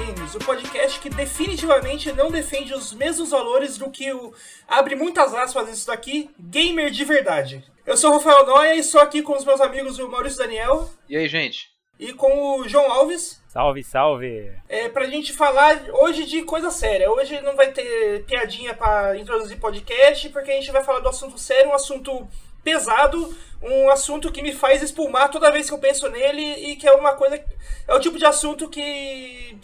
[0.00, 4.32] Games, o podcast que definitivamente não defende os mesmos valores do que o.
[4.66, 7.62] abre muitas aspas isso daqui, gamer de verdade.
[7.84, 10.88] Eu sou o Rafael Noia e estou aqui com os meus amigos o Maurício Daniel.
[11.06, 11.68] E aí, gente?
[11.98, 13.42] E com o João Alves.
[13.48, 14.50] Salve, salve!
[14.70, 17.10] É, pra gente falar hoje de coisa séria.
[17.10, 21.36] Hoje não vai ter piadinha para introduzir podcast, porque a gente vai falar do assunto
[21.36, 22.26] sério, um assunto
[22.64, 26.88] pesado, um assunto que me faz espumar toda vez que eu penso nele e que
[26.88, 27.42] é uma coisa.
[27.86, 29.58] É o tipo de assunto que.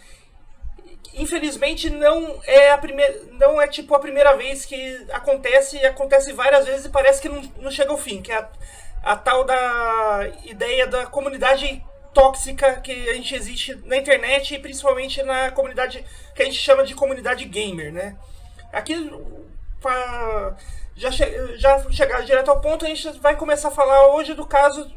[1.16, 3.22] Infelizmente não é a primeira.
[3.32, 7.40] Não é tipo a primeira vez que acontece, acontece várias vezes e parece que não,
[7.58, 8.48] não chega ao fim, que é a,
[9.02, 15.22] a tal da ideia da comunidade tóxica que a gente existe na internet e principalmente
[15.22, 18.16] na comunidade que a gente chama de comunidade gamer, né?
[18.72, 19.10] Aqui,
[19.80, 20.54] pra
[20.94, 24.46] já, che já chegar direto ao ponto, a gente vai começar a falar hoje do
[24.46, 24.90] caso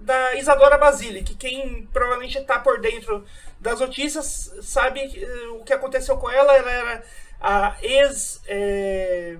[0.00, 3.24] da Isadora Basile, que quem provavelmente está por dentro
[3.60, 6.56] das notícias sabe eh, o que aconteceu com ela.
[6.56, 7.04] Ela era
[7.40, 9.36] a ex é,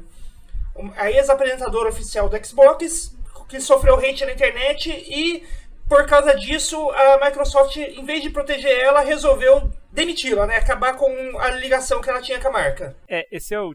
[0.96, 3.16] a ex-apresentadora oficial do Xbox,
[3.48, 5.46] que sofreu hate na internet e
[5.88, 10.56] por causa disso a Microsoft, em vez de proteger ela, resolveu demiti-la, né?
[10.56, 12.96] Acabar com a ligação que ela tinha com a marca.
[13.08, 13.72] É, esse é o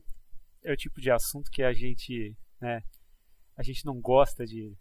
[0.63, 2.81] é o tipo de assunto que a gente, né,
[3.57, 4.73] a gente não gosta de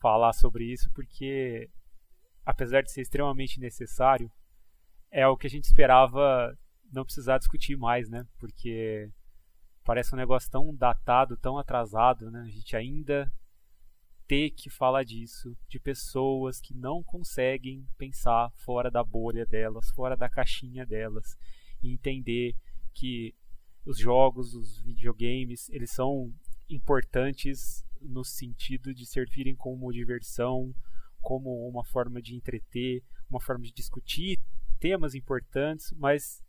[0.00, 1.70] falar sobre isso porque
[2.44, 4.30] apesar de ser extremamente necessário,
[5.10, 6.56] é o que a gente esperava
[6.92, 8.26] não precisar discutir mais, né?
[8.38, 9.10] Porque
[9.84, 12.40] parece um negócio tão datado, tão atrasado, né?
[12.40, 13.32] A gente ainda
[14.26, 20.16] ter que falar disso, de pessoas que não conseguem pensar fora da bolha delas, fora
[20.16, 21.36] da caixinha delas,
[21.82, 22.54] e entender
[22.94, 23.34] que
[23.84, 26.32] os jogos, os videogames, eles são
[26.68, 30.74] importantes no sentido de servirem como diversão,
[31.20, 34.40] como uma forma de entreter, uma forma de discutir
[34.78, 36.42] temas importantes, mas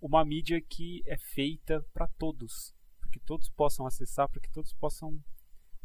[0.00, 4.72] uma mídia que é feita para todos, para que todos possam acessar, para que todos
[4.74, 5.18] possam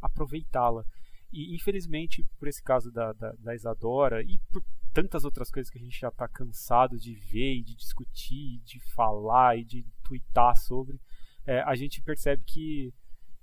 [0.02, 0.86] aproveitá-la.
[1.32, 4.64] E infelizmente, por esse caso da, da, da Isadora e por
[4.94, 8.80] tantas outras coisas que a gente já está cansado de ver e de discutir, de
[8.94, 10.98] falar e de twittar sobre,
[11.46, 12.94] é, a gente percebe que,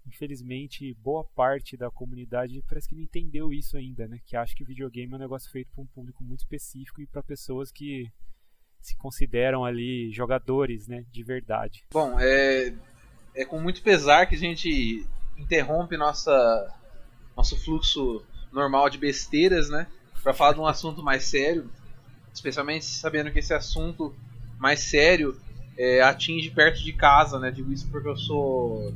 [0.06, 4.20] infelizmente, boa parte da comunidade parece que não entendeu isso ainda, né?
[4.24, 7.22] Que acha que videogame é um negócio feito para um público muito específico e para
[7.22, 8.10] pessoas que
[8.80, 11.84] se consideram ali jogadores, né, de verdade.
[11.92, 12.74] Bom, é,
[13.32, 15.06] é com muito pesar que a gente
[15.38, 16.32] interrompe nossa
[17.36, 19.86] nosso fluxo normal de besteiras, né?
[20.22, 21.68] para falar de um assunto mais sério,
[22.32, 24.14] especialmente sabendo que esse assunto
[24.58, 25.38] mais sério
[25.76, 27.50] é, atinge perto de casa, né?
[27.50, 28.94] Digo isso porque eu sou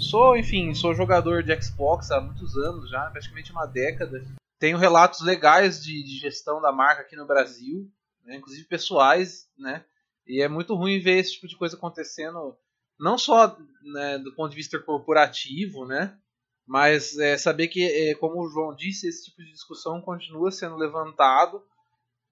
[0.00, 4.24] sou, enfim, sou jogador de Xbox há muitos anos já, praticamente uma década.
[4.58, 7.90] Tenho relatos legais de, de gestão da marca aqui no Brasil,
[8.24, 9.84] né, inclusive pessoais, né?
[10.26, 12.56] E é muito ruim ver esse tipo de coisa acontecendo,
[12.98, 16.18] não só né, do ponto de vista corporativo, né?
[16.66, 20.74] Mas é, saber que, é, como o João disse, esse tipo de discussão continua sendo
[20.76, 21.62] levantado,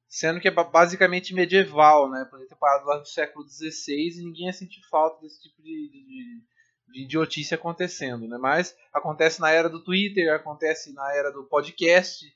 [0.08, 2.24] sendo que é basicamente medieval, né?
[2.24, 5.70] Poderia ter parado lá no século XVI e ninguém ia sentir falta desse tipo de,
[5.70, 6.42] de,
[6.88, 8.38] de idiotice acontecendo, né?
[8.38, 12.26] Mas acontece na era do Twitter, acontece na era do podcast,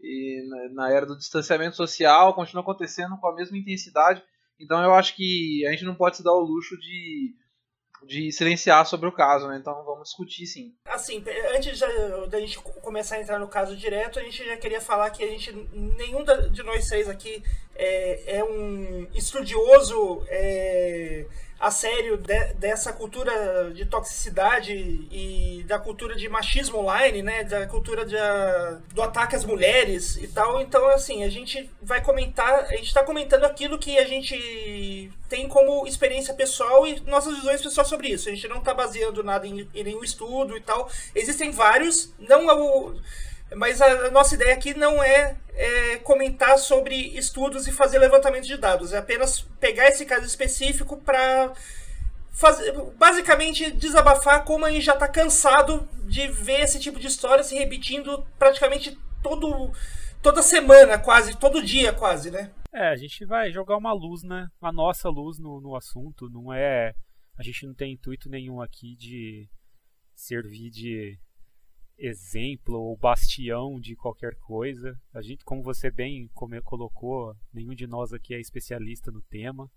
[0.00, 4.22] e na, na era do distanciamento social, continua acontecendo com a mesma intensidade.
[4.58, 7.34] Então eu acho que a gente não pode se dar o luxo de
[8.04, 9.56] de silenciar sobre o caso, né?
[9.56, 10.74] Então vamos discutir sim.
[10.84, 11.22] Assim,
[11.54, 11.80] antes
[12.28, 15.28] da gente começar a entrar no caso direto, a gente já queria falar que a
[15.28, 17.42] gente, nenhum de nós seis aqui
[17.74, 21.26] é, é um estudioso é,
[21.62, 27.44] a sério de, dessa cultura de toxicidade e da cultura de machismo online, né?
[27.44, 28.16] Da cultura de,
[28.92, 30.60] do ataque às mulheres e tal.
[30.60, 34.34] Então, assim, a gente vai comentar, a gente está comentando aquilo que a gente
[35.28, 38.28] tem como experiência pessoal e nossas visões pessoais sobre isso.
[38.28, 40.90] A gente não está baseando nada em, em nenhum estudo e tal.
[41.14, 42.94] Existem vários, não é o
[43.54, 48.56] mas a nossa ideia aqui não é, é, comentar sobre estudos e fazer levantamento de
[48.56, 51.52] dados, é apenas pegar esse caso específico para
[52.30, 57.44] fazer, basicamente desabafar como a gente já está cansado de ver esse tipo de história
[57.44, 59.70] se repetindo praticamente todo,
[60.22, 62.50] toda semana, quase, todo dia, quase, né?
[62.74, 64.48] É, a gente vai jogar uma luz, né?
[64.60, 66.94] A nossa luz no, no assunto, não é.
[67.36, 69.48] A gente não tem intuito nenhum aqui de
[70.14, 71.18] servir de
[71.98, 74.98] exemplo ou bastião de qualquer coisa.
[75.12, 76.28] A gente, como você bem
[76.64, 79.70] colocou, nenhum de nós aqui é especialista no tema.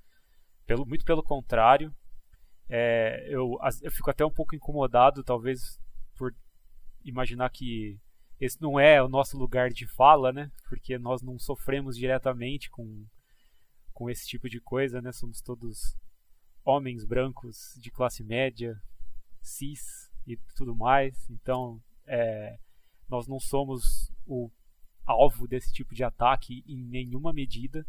[0.66, 1.94] Pelo, muito pelo contrário,
[2.70, 5.80] é, eu, eu fico até um pouco incomodado, talvez,
[6.16, 6.34] por
[7.04, 8.00] imaginar que
[8.40, 10.52] esse não é o nosso lugar de fala, né?
[10.68, 13.06] Porque nós não sofremos diretamente com,
[13.94, 15.12] com esse tipo de coisa, né?
[15.12, 15.98] Somos todos
[16.64, 18.80] homens brancos de classe média,
[19.42, 21.30] cis e tudo mais.
[21.30, 22.58] Então, é,
[23.08, 24.52] nós não somos o
[25.06, 27.86] alvo desse tipo de ataque em nenhuma medida.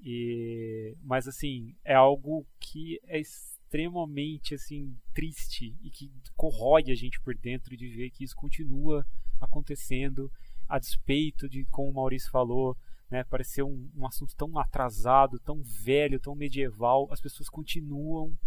[0.00, 7.20] E, mas assim, é algo que é extremamente assim triste e que corrói a gente
[7.20, 9.06] por dentro de ver que isso continua
[9.40, 10.30] acontecendo
[10.68, 12.76] a despeito de como o Maurício falou,
[13.10, 18.38] né, parecer um, um assunto tão atrasado, tão velho, tão medieval, as pessoas continuam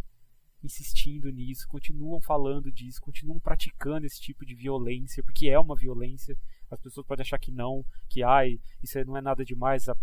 [0.63, 6.37] insistindo nisso, continuam falando disso, continuam praticando esse tipo de violência, porque é uma violência.
[6.71, 9.93] As pessoas podem achar que não, que ai, isso não é nada demais, é,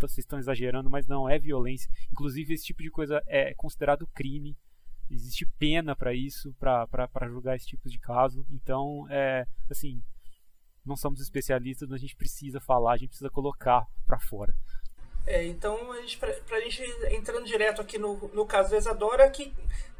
[0.00, 1.90] vocês estão exagerando, mas não, é violência.
[2.10, 4.56] Inclusive, esse tipo de coisa é considerado crime.
[5.08, 8.46] Existe pena para isso, para julgar esse tipo de caso.
[8.48, 10.02] Então, é, assim,
[10.84, 14.54] não somos especialistas, mas a gente precisa falar, a gente precisa colocar para fora.
[15.26, 19.28] É, então, a gente, pra, pra gente entrando direto aqui no, no caso da Isadora,
[19.30, 19.52] que,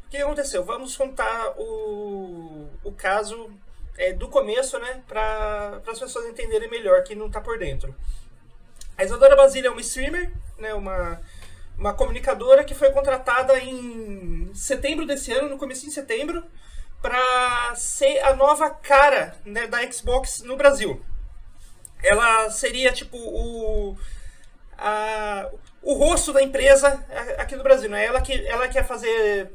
[0.05, 0.63] o que aconteceu?
[0.63, 3.49] Vamos contar o, o caso
[3.97, 7.95] é, do começo, né, para as pessoas entenderem melhor, que não está por dentro.
[8.97, 11.21] A Isadora Basília é uma streamer, né, uma,
[11.77, 16.43] uma comunicadora que foi contratada em setembro desse ano, no começo de setembro,
[17.01, 21.03] para ser a nova cara né, da Xbox no Brasil.
[22.03, 23.97] Ela seria tipo o
[24.77, 25.49] a,
[25.81, 27.03] o rosto da empresa
[27.37, 28.05] aqui no Brasil, né?
[28.05, 29.51] Ela que ela quer fazer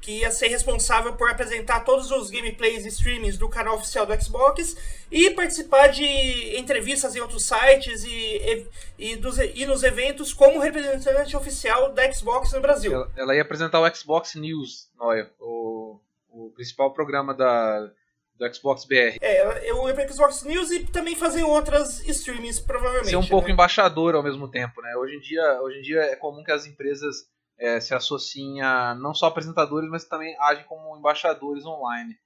[0.00, 4.22] que ia ser responsável por apresentar todos os gameplays e streamings do canal oficial do
[4.22, 4.74] Xbox
[5.10, 8.66] e participar de entrevistas em outros sites e, e,
[8.98, 12.92] e, dos, e nos eventos como representante oficial da Xbox no Brasil.
[12.92, 16.00] Ela, ela ia apresentar o Xbox News, Noia, o
[16.32, 17.90] o principal programa da,
[18.36, 19.18] do Xbox BR.
[19.20, 23.10] É, eu ia pra Xbox News e também fazer outras streamings, provavelmente.
[23.10, 23.52] Ser um pouco né?
[23.52, 24.96] embaixador ao mesmo tempo, né?
[24.96, 27.28] Hoje em dia, hoje em dia é comum que as empresas
[27.58, 32.16] é, se associem a não só apresentadores, mas também agem como embaixadores online.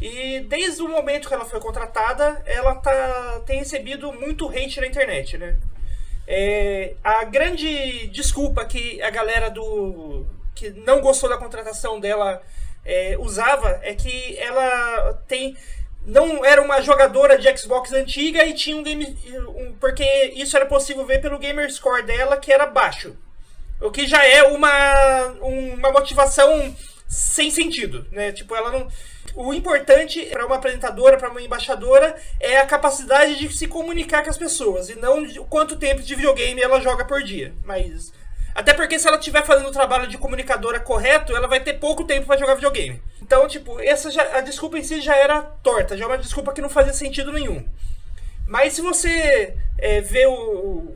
[0.00, 4.86] E desde o momento que ela foi contratada, ela tá, tem recebido muito hate na
[4.86, 5.58] internet, né?
[6.26, 12.42] É, a grande desculpa que a galera do que não gostou da contratação dela
[12.84, 15.56] é, usava é que ela tem
[16.04, 19.16] não era uma jogadora de Xbox antiga e tinha um game
[19.46, 20.04] um, porque
[20.34, 23.14] isso era possível ver pelo gamer score dela que era baixo.
[23.80, 26.74] O que já é uma uma motivação
[27.06, 28.32] sem sentido né?
[28.32, 28.88] Tipo ela não
[29.34, 34.30] o importante para uma apresentadora para uma embaixadora é a capacidade de se comunicar com
[34.30, 37.54] as pessoas e não quanto tempo de videogame ela joga por dia.
[37.64, 38.12] Mas
[38.58, 42.02] até porque se ela estiver fazendo o trabalho de comunicadora correto, ela vai ter pouco
[42.02, 43.00] tempo para jogar videogame.
[43.22, 46.52] Então, tipo, essa já, a desculpa em si já era torta, já é uma desculpa
[46.52, 47.64] que não fazia sentido nenhum.
[48.48, 50.92] Mas se você é, vê o,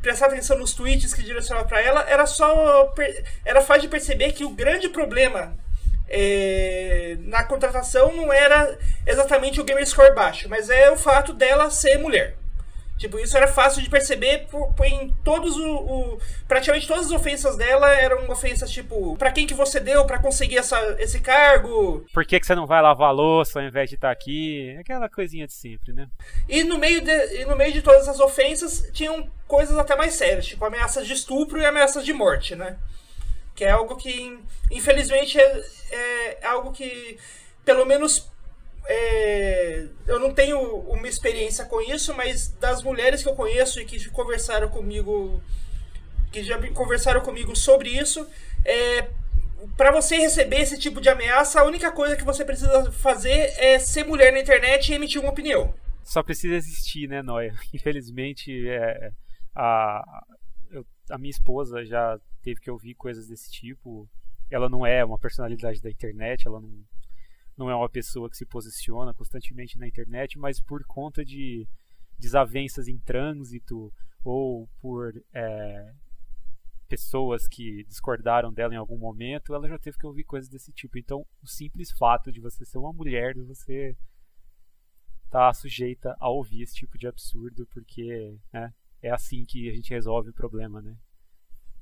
[0.00, 2.94] prestar atenção nos tweets que direcionavam para ela, era só
[3.44, 5.54] era fácil de perceber que o grande problema
[6.08, 11.68] é, na contratação não era exatamente o gamer score baixo, mas é o fato dela
[11.68, 12.38] ser mulher.
[13.02, 17.10] Tipo, isso era fácil de perceber por, por em todos o, o, Praticamente todas as
[17.10, 22.06] ofensas dela eram ofensas, tipo, para quem que você deu para conseguir essa, esse cargo?
[22.14, 24.76] Por que, que você não vai lavar a louça ao invés de estar tá aqui?
[24.78, 26.06] Aquela coisinha de sempre, né?
[26.48, 30.14] E no meio de, e no meio de todas essas ofensas, tinham coisas até mais
[30.14, 32.78] sérias, tipo ameaças de estupro e ameaças de morte, né?
[33.52, 34.38] Que é algo que,
[34.70, 37.18] infelizmente, é, é algo que,
[37.64, 38.30] pelo menos
[38.86, 43.84] é, eu não tenho uma experiência com isso, mas das mulheres que eu conheço e
[43.84, 45.42] que conversaram comigo,
[46.30, 48.26] que já conversaram comigo sobre isso,
[48.64, 49.08] é,
[49.76, 53.78] para você receber esse tipo de ameaça, a única coisa que você precisa fazer é
[53.78, 55.72] ser mulher na internet e emitir uma opinião.
[56.02, 57.54] Só precisa existir, né, Noia?
[57.72, 59.12] Infelizmente, é,
[59.54, 60.02] a,
[60.70, 64.08] eu, a minha esposa já teve que ouvir coisas desse tipo.
[64.50, 66.68] Ela não é uma personalidade da internet, ela não
[67.62, 71.64] não é uma pessoa que se posiciona constantemente na internet, mas por conta de
[72.18, 73.92] desavenças em trânsito
[74.24, 75.94] ou por é,
[76.88, 80.98] pessoas que discordaram dela em algum momento, ela já teve que ouvir coisas desse tipo.
[80.98, 83.96] Então, o simples fato de você ser uma mulher, de você
[85.30, 89.90] tá sujeita a ouvir esse tipo de absurdo, porque né, é assim que a gente
[89.90, 90.96] resolve o problema, né?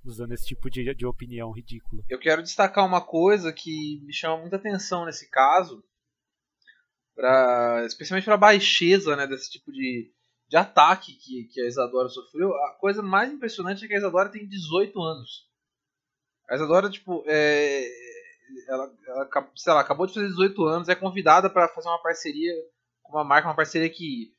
[0.04, 2.02] Usando esse tipo de, de opinião ridícula.
[2.08, 5.84] Eu quero destacar uma coisa que me chama muita atenção nesse caso,
[7.14, 10.12] pra, especialmente para a baixeza né, desse tipo de,
[10.48, 12.52] de ataque que, que a Isadora sofreu.
[12.64, 15.48] A coisa mais impressionante é que a Isadora tem 18 anos.
[16.48, 17.86] A Isadora, tipo, é,
[18.68, 22.52] ela, ela, sei lá, acabou de fazer 18 anos, é convidada para fazer uma parceria
[23.02, 24.34] com uma marca, uma parceria que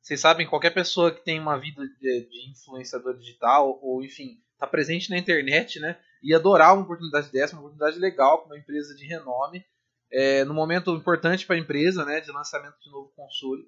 [0.00, 4.66] vocês sabem, qualquer pessoa que tem uma vida de, de influenciador digital, ou enfim, tá
[4.66, 5.98] presente na internet, né?
[6.22, 9.64] E adorar uma oportunidade dessa, uma oportunidade legal com uma empresa de renome,
[10.12, 12.20] é, no momento importante para a empresa, né?
[12.20, 13.62] De lançamento de novo console.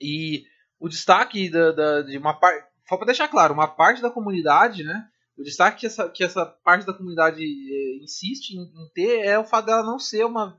[0.00, 0.44] E
[0.78, 4.84] o destaque da, da de uma parte, só para deixar claro, uma parte da comunidade,
[4.84, 5.08] né?
[5.36, 9.38] O destaque que essa, que essa parte da comunidade é, insiste em, em, ter é
[9.38, 10.56] o fato dela não ser uma,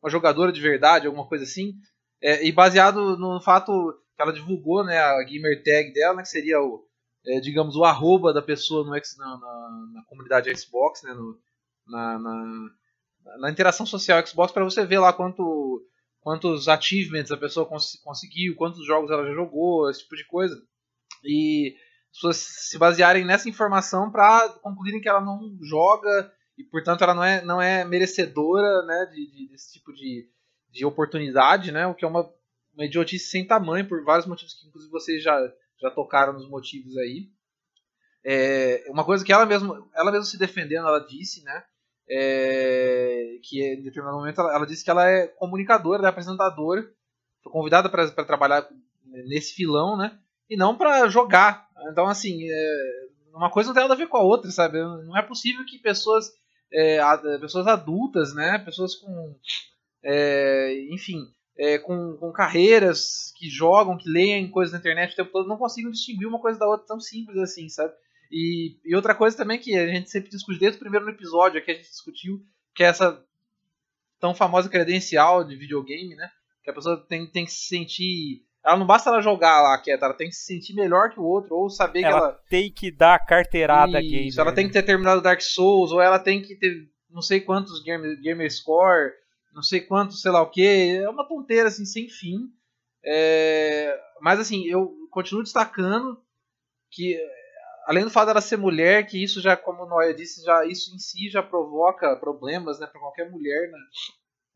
[0.00, 1.74] uma jogadora de verdade, alguma coisa assim.
[2.22, 3.72] É, e baseado no fato
[4.14, 6.86] que ela divulgou, né, a gamer tag dela, né, que seria o,
[7.26, 11.38] é, digamos, o arroba da pessoa no, na, na, na comunidade Xbox, né, no,
[11.86, 12.70] na, na,
[13.38, 15.84] na, interação social Xbox, para você ver lá quanto,
[16.20, 20.60] quantos achievements a pessoa cons conseguiu, quantos jogos ela já jogou, esse tipo de coisa.
[21.24, 21.76] E
[22.10, 27.14] as pessoas se basearem nessa informação para concluírem que ela não joga e, portanto, ela
[27.14, 30.28] não é, não é merecedora né, de, de desse tipo de,
[30.70, 32.30] de oportunidade, né, o que é uma,
[32.74, 35.38] uma idiotice sem tamanho, por vários motivos que, inclusive, vocês já,
[35.80, 37.28] já tocaram nos motivos aí.
[38.24, 41.64] É, uma coisa que ela mesma, ela mesma se defendendo, ela disse, né,
[42.08, 46.82] é, que em determinado momento ela, ela, disse que ela é comunicadora, é apresentadora,
[47.42, 48.68] foi convidada para trabalhar
[49.04, 50.18] nesse filão, né,
[50.48, 51.66] e não para jogar.
[51.90, 54.78] Então, assim, é, uma coisa não tem nada a ver com a outra, sabe?
[54.78, 56.30] Não é possível que pessoas,
[56.70, 56.98] é,
[57.38, 59.34] pessoas adultas, né, pessoas com,
[60.02, 61.24] é, enfim,
[61.60, 65.58] é, com, com, carreiras que jogam, que leem coisas na internet o tempo todo, não
[65.58, 67.92] consigam distinguir uma coisa da outra tão simples assim, sabe?
[68.32, 71.70] E, e outra coisa também que a gente sempre discute desde o primeiro episódio aqui
[71.70, 72.40] a gente discutiu,
[72.74, 73.22] que é essa
[74.18, 76.30] tão famosa credencial de videogame, né?
[76.64, 80.04] Que a pessoa tem, tem que se sentir ela não basta ela jogar lá quieta,
[80.04, 82.40] ela tem que se sentir melhor que o outro, ou saber ela que ela.
[82.48, 84.38] tem que dar a carteirada Isso, gamer.
[84.38, 87.82] ela tem que ter terminado Dark Souls, ou ela tem que ter não sei quantos
[87.82, 89.12] gamer, gamer score,
[89.60, 90.96] não sei quantos, sei lá o que.
[90.96, 92.50] É uma tonteira assim, sem fim.
[93.04, 93.98] É...
[94.20, 96.20] Mas assim, eu continuo destacando
[96.90, 97.18] que,
[97.86, 100.98] além do fato dela ser mulher, que isso já, como Noia disse, já, isso em
[100.98, 103.78] si já provoca problemas né, para qualquer mulher né,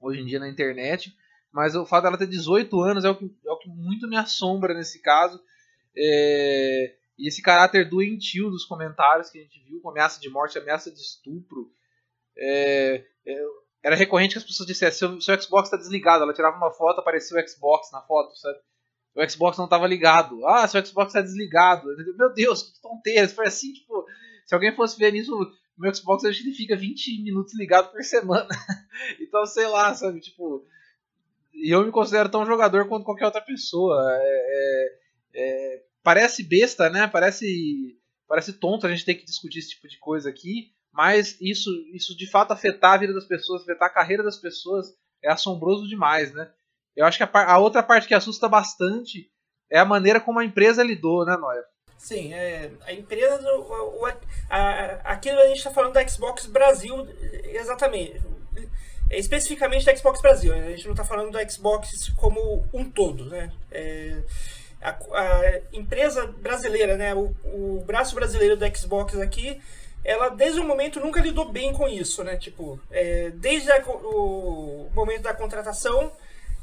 [0.01, 1.15] hoje em dia na internet
[1.55, 4.17] mas o fato dela ter 18 anos é o que, é o que muito me
[4.17, 5.41] assombra nesse caso.
[5.97, 10.59] É, e esse caráter doentio dos comentários que a gente viu, com ameaça de morte,
[10.59, 11.71] ameaça de estupro.
[12.37, 13.45] É, é,
[13.85, 16.25] era recorrente que as pessoas dissessem: seu, seu Xbox está desligado.
[16.25, 18.59] Ela tirava uma foto, aparecia o Xbox na foto, sabe?
[19.15, 20.45] O Xbox não estava ligado.
[20.47, 21.87] Ah, seu Xbox está desligado.
[22.17, 23.29] Meu Deus, que tonteira.
[23.29, 24.07] Foi assim, tipo,
[24.47, 25.33] se alguém fosse ver nisso,
[25.77, 28.49] meu Xbox acho que ele fica 20 minutos ligado por semana.
[29.21, 30.19] então, sei lá, sabe?
[30.19, 30.67] Tipo,
[31.53, 34.03] e eu me considero tão jogador quanto qualquer outra pessoa.
[34.19, 34.97] É,
[35.35, 37.07] é, é, parece besta, né?
[37.07, 41.71] Parece, parece tonto a gente ter que discutir esse tipo de coisa aqui, mas isso,
[41.93, 45.89] isso de fato afetar a vida das pessoas, afetar a carreira das pessoas é assombroso
[45.89, 46.51] demais, né?
[46.97, 49.29] Eu acho que a, a outra parte que assusta bastante
[49.71, 51.65] é a maneira como a empresa lidou, né, Noia?
[51.99, 54.15] Sim, é, a empresa, o, a,
[54.51, 57.09] a, aquilo a gente está falando da Xbox Brasil,
[57.45, 58.21] exatamente
[59.11, 60.53] é, especificamente da Xbox Brasil.
[60.53, 63.51] A gente não está falando da Xbox como um todo, né?
[63.71, 64.23] É,
[64.81, 67.15] a, a, empresa brasileira, né?
[67.15, 69.61] O, o, braço brasileiro da Xbox aqui,
[70.05, 72.37] ela desde o momento nunca lidou bem com isso, né?
[72.37, 76.13] Tipo, é, desde a, o momento da contratação,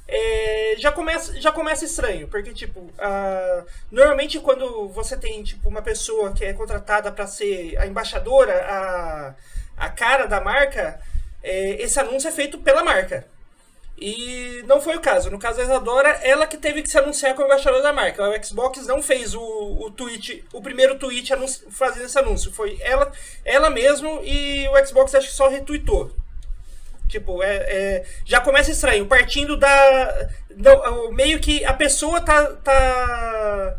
[0.07, 2.91] é, já, começa, já começa estranho, porque, tipo,
[3.89, 9.35] normalmente quando você tem, tipo, uma pessoa que é contratada para ser a embaixadora, a,
[9.77, 10.99] a cara da marca,
[11.41, 13.25] é, esse anúncio é feito pela marca.
[14.01, 15.29] E não foi o caso.
[15.29, 18.27] No caso da Isadora, ela que teve que se anunciar como embaixadora da marca.
[18.27, 21.31] O Xbox não fez o, o tweet, o primeiro tweet
[21.69, 22.51] fazendo esse anúncio.
[22.51, 23.11] Foi ela,
[23.45, 26.11] ela mesmo e o Xbox acho que só retweetou.
[27.07, 29.05] Tipo, é, é, já começa estranho.
[29.05, 30.29] Partindo da.
[30.49, 32.43] Não, meio que a pessoa tá.
[32.63, 33.77] tá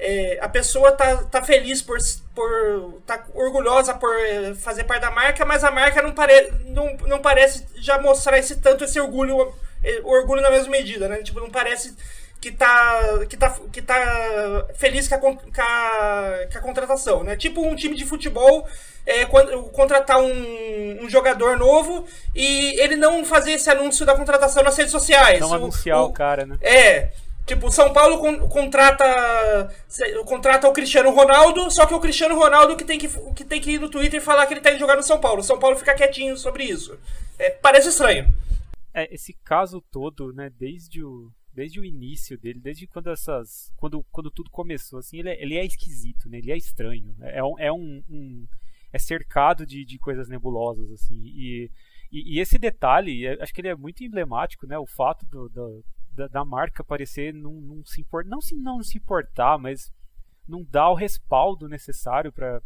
[0.00, 1.98] é, a pessoa tá, tá feliz por,
[2.34, 6.96] por tá orgulhosa por é, fazer parte da marca, mas a marca não, pare, não,
[7.06, 9.52] não parece já mostrar esse tanto esse orgulho,
[9.84, 11.18] é, orgulho na mesma medida, né?
[11.22, 11.94] Tipo, não parece
[12.40, 17.36] que tá, que tá, que tá feliz com a, com a, com a contratação, né?
[17.36, 18.66] Tipo um time de futebol
[19.04, 24.62] é, quando, contratar um, um, jogador novo e ele não fazer esse anúncio da contratação
[24.62, 25.40] nas redes sociais.
[25.40, 26.56] Não o, anunciar o, o cara, né?
[26.62, 27.10] É.
[27.50, 29.04] Tipo, o São Paulo con contrata,
[30.24, 33.72] contrata o Cristiano Ronaldo, só que o Cristiano Ronaldo que tem que, que tem que
[33.72, 35.40] ir no Twitter e falar que ele tá indo jogar no São Paulo.
[35.40, 36.96] O São Paulo fica quietinho sobre isso.
[37.36, 38.32] É, parece estranho.
[38.94, 43.72] É, esse caso todo, né, desde o, desde o início dele, desde quando essas.
[43.76, 46.38] Quando, quando tudo começou, assim, ele é, ele é esquisito, né?
[46.38, 47.16] Ele é estranho.
[47.20, 48.46] É, um, é um, um.
[48.92, 51.20] é cercado de, de coisas nebulosas, assim.
[51.20, 51.68] E,
[52.12, 54.78] e, e esse detalhe, é, acho que ele é muito emblemático, né?
[54.78, 55.84] O fato do, do
[56.20, 59.90] da, da marca parecer não, não se importar, não se não se importar, mas
[60.46, 62.60] não dar o respaldo necessário para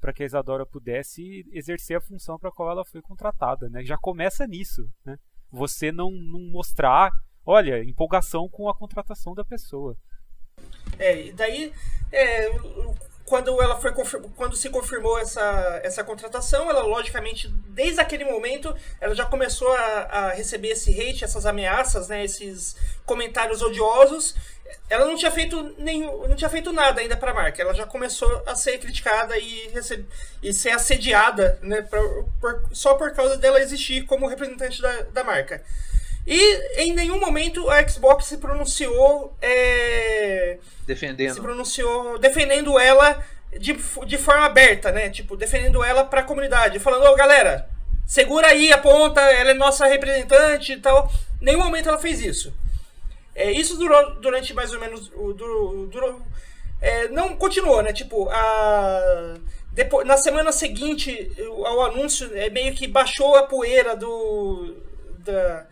[0.00, 3.68] para que a Isadora pudesse exercer a função para a qual ela foi contratada.
[3.68, 3.84] Né?
[3.84, 4.88] Já começa nisso.
[5.04, 5.16] Né?
[5.50, 7.10] Você não, não mostrar,
[7.44, 9.96] olha, empolgação com a contratação da pessoa.
[11.00, 11.72] É, daí,
[12.12, 12.48] é,
[13.28, 13.92] quando ela foi
[14.34, 19.82] quando se confirmou essa, essa contratação, ela logicamente, desde aquele momento, ela já começou a,
[20.10, 24.34] a receber esse hate, essas ameaças, né, esses comentários odiosos.
[24.88, 27.60] Ela não tinha feito nenhum, não tinha feito nada ainda para a marca.
[27.60, 29.72] Ela já começou a ser criticada e,
[30.42, 35.24] e ser assediada, né, por, por, só por causa dela existir como representante da, da
[35.24, 35.62] marca.
[36.30, 39.34] E em nenhum momento a Xbox se pronunciou.
[39.40, 41.32] É, defendendo.
[41.32, 43.24] Se pronunciou defendendo ela
[43.58, 45.08] de, de forma aberta, né?
[45.08, 46.78] Tipo, defendendo ela pra comunidade.
[46.80, 47.66] Falando, ô oh, galera,
[48.06, 51.10] segura aí a ponta, ela é nossa representante e tal.
[51.40, 52.52] Em nenhum momento ela fez isso.
[53.34, 55.08] É, isso durou durante mais ou menos.
[55.08, 56.20] Durou, durou,
[56.78, 57.90] é, não continuou, né?
[57.90, 59.34] Tipo, a.
[59.72, 61.32] Depois, na semana seguinte
[61.64, 64.76] ao anúncio, é, meio que baixou a poeira do.
[65.20, 65.66] Da,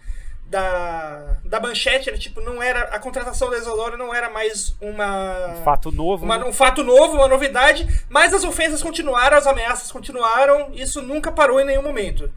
[0.49, 5.49] da, da manchete, era, tipo, não era a contratação da Isadora não era mais uma
[5.49, 6.45] um fato novo, uma, né?
[6.45, 11.61] um fato novo, uma novidade, mas as ofensas continuaram, as ameaças continuaram, isso nunca parou
[11.61, 12.31] em nenhum momento.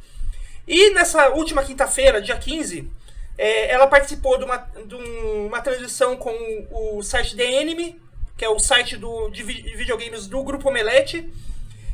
[0.68, 2.90] E nessa última quinta-feira, dia 15,
[3.38, 6.34] é, ela participou de uma, de uma transmissão com
[6.72, 8.00] o site The Enemy,
[8.36, 11.32] que é o site do, de videogames do Grupo Omelete,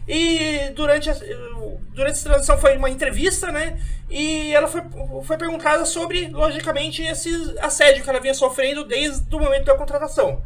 [0.07, 1.13] e durante, a,
[1.93, 3.79] durante essa transição foi uma entrevista, né?
[4.09, 4.81] E ela foi,
[5.23, 10.43] foi perguntada sobre, logicamente, esse assédio que ela vinha sofrendo desde o momento da contratação.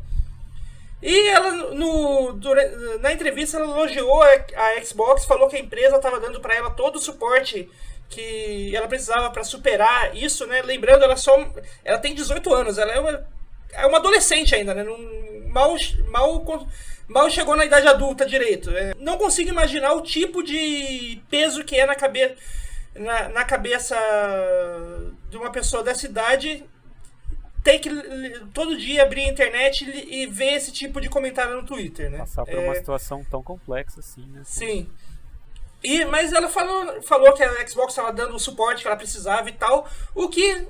[1.01, 5.97] E ela, no, durante, na entrevista, ela elogiou a, a Xbox, falou que a empresa
[5.97, 7.69] estava dando para ela todo o suporte
[8.09, 10.61] que ela precisava para superar isso, né?
[10.61, 11.37] Lembrando, ela só
[11.85, 13.27] ela tem 18 anos, ela é uma,
[13.71, 14.83] é uma adolescente ainda, né?
[15.47, 15.75] Mal,
[16.07, 16.43] mal
[17.09, 18.69] mal chegou na idade adulta direito.
[18.69, 22.35] É, não consigo imaginar o tipo de peso que é na, cabe
[22.95, 23.97] na, na cabeça
[25.29, 26.63] de uma pessoa dessa idade
[27.63, 27.89] ter que
[28.53, 32.19] todo dia abrir a internet e ver esse tipo de comentário no Twitter, né?
[32.19, 32.59] Passar por é...
[32.59, 34.41] uma situação tão complexa assim, né?
[34.45, 34.89] Sim.
[35.83, 39.49] E, mas ela falou, falou que a Xbox estava dando o suporte que ela precisava
[39.49, 40.67] e tal, o que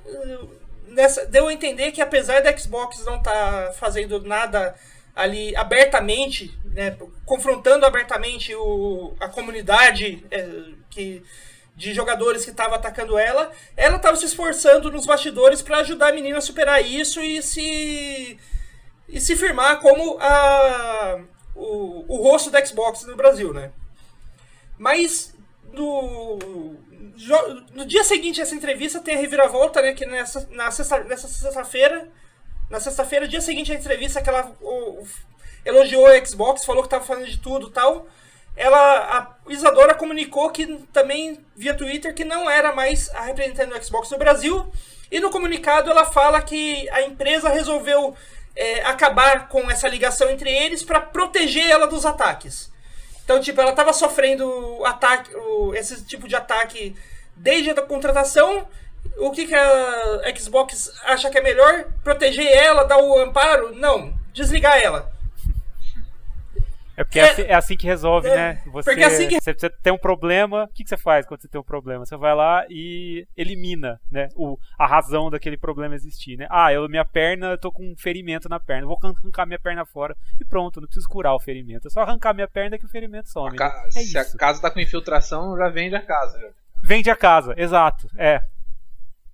[0.87, 4.75] nessa, deu a entender que apesar da Xbox não estar tá fazendo nada
[5.15, 6.95] ali abertamente, né,
[7.25, 10.47] confrontando abertamente o, a comunidade é,
[10.89, 11.23] que,
[11.75, 16.13] de jogadores que estava atacando ela, ela estava se esforçando nos bastidores para ajudar a
[16.13, 18.39] menina a superar isso e se
[19.11, 21.19] e se firmar como a,
[21.55, 23.71] o, o rosto da Xbox no Brasil, né?
[24.77, 25.33] Mas
[25.73, 26.37] no,
[27.73, 29.93] no dia seguinte a essa entrevista tem a reviravolta, né?
[29.93, 32.07] Que nessa, na sexta, nessa sexta-feira
[32.69, 35.03] na sexta-feira, dia seguinte à entrevista, que ela o,
[35.65, 38.07] elogiou a Xbox, falou que estava fazendo de tudo tal.
[38.55, 43.83] Ela, a Isadora comunicou que também via Twitter que não era mais a representante do
[43.83, 44.69] Xbox no Brasil.
[45.11, 48.15] E no comunicado ela fala que a empresa resolveu
[48.55, 52.71] é, acabar com essa ligação entre eles para proteger ela dos ataques.
[53.23, 55.31] Então, tipo, ela estava sofrendo ataque,
[55.75, 56.95] esse tipo de ataque
[57.35, 58.67] desde a contratação
[59.17, 61.85] o que, que a Xbox acha que é melhor?
[62.03, 63.75] Proteger ela, dar o amparo?
[63.75, 65.11] Não, desligar ela.
[66.99, 68.61] É porque é, é, assim, é assim, que resolve, é, né?
[68.73, 69.39] Você, porque assim que...
[69.39, 72.05] você, você tem um problema, o que, que você faz quando você tem um problema?
[72.05, 74.27] Você vai lá e elimina, né?
[74.35, 76.45] O, a razão daquele problema existir, né?
[76.49, 79.85] Ah, eu, minha perna, eu tô com um ferimento na perna, vou arrancar minha perna
[79.85, 81.87] fora e pronto, não preciso curar o ferimento.
[81.87, 83.55] É só arrancar minha perna que o ferimento some.
[83.55, 83.69] A ca...
[83.69, 83.87] né?
[83.87, 84.35] é Se isso.
[84.35, 86.37] a casa tá com infiltração, já vende a casa.
[86.37, 86.49] Já.
[86.83, 88.09] Vende a casa, exato.
[88.17, 88.43] É,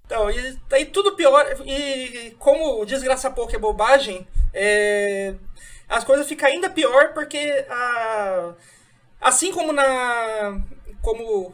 [0.06, 1.46] então, e aí tudo pior.
[1.66, 5.34] E como desgraça pouco é bobagem, é,
[5.90, 8.54] as coisas ficam ainda pior porque a,
[9.20, 10.62] assim como na
[11.06, 11.54] como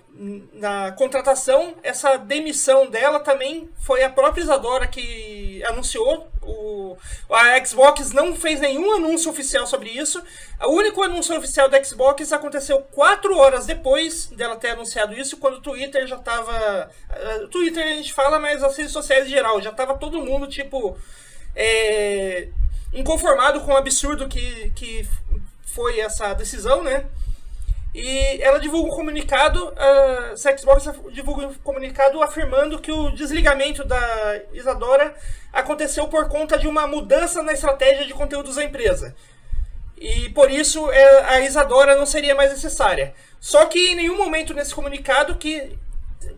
[0.54, 6.32] na contratação, essa demissão dela também foi a própria Isadora que anunciou.
[6.42, 6.96] O,
[7.30, 10.24] a Xbox não fez nenhum anúncio oficial sobre isso.
[10.62, 15.56] O único anúncio oficial da Xbox aconteceu quatro horas depois dela ter anunciado isso, quando
[15.56, 16.90] o Twitter já estava.
[17.10, 20.48] Uh, Twitter a gente fala, mas as redes sociais em geral, já estava todo mundo,
[20.48, 20.98] tipo.
[21.54, 22.48] É,
[22.94, 25.06] inconformado com o absurdo que, que
[25.66, 27.06] foi essa decisão, né?
[27.94, 34.42] E ela divulga um comunicado, a Xbox divulga um comunicado afirmando que o desligamento da
[34.54, 35.14] Isadora
[35.52, 39.14] aconteceu por conta de uma mudança na estratégia de conteúdos da empresa.
[39.98, 43.14] E por isso é, a Isadora não seria mais necessária.
[43.42, 45.78] Só que em nenhum momento nesse comunicado que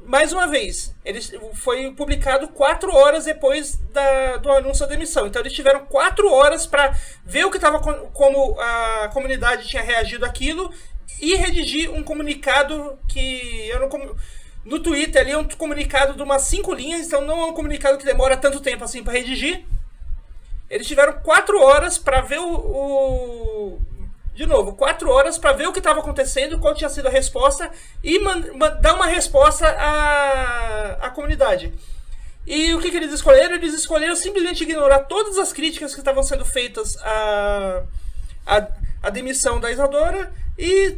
[0.05, 1.19] mais uma vez, ele
[1.53, 5.27] foi publicado quatro horas depois da, do anúncio da demissão.
[5.27, 10.25] Então eles tiveram quatro horas para ver o que estava como a comunidade tinha reagido
[10.25, 10.73] àquilo
[11.19, 13.89] e redigir um comunicado que eu não
[14.65, 17.97] no Twitter ali é um comunicado de umas cinco linhas, então não é um comunicado
[17.97, 19.65] que demora tanto tempo assim para redigir.
[20.69, 23.81] Eles tiveram quatro horas para ver o, o,
[24.33, 27.69] de novo, quatro horas para ver o que estava acontecendo, qual tinha sido a resposta
[28.03, 28.17] e
[28.79, 31.73] dar uma resposta à, à comunidade.
[32.47, 33.55] E o que, que, eles escolheram?
[33.55, 37.83] Eles escolheram simplesmente ignorar todas as críticas que estavam sendo feitas à,
[38.45, 38.67] à,
[39.03, 40.97] à demissão da Isadora e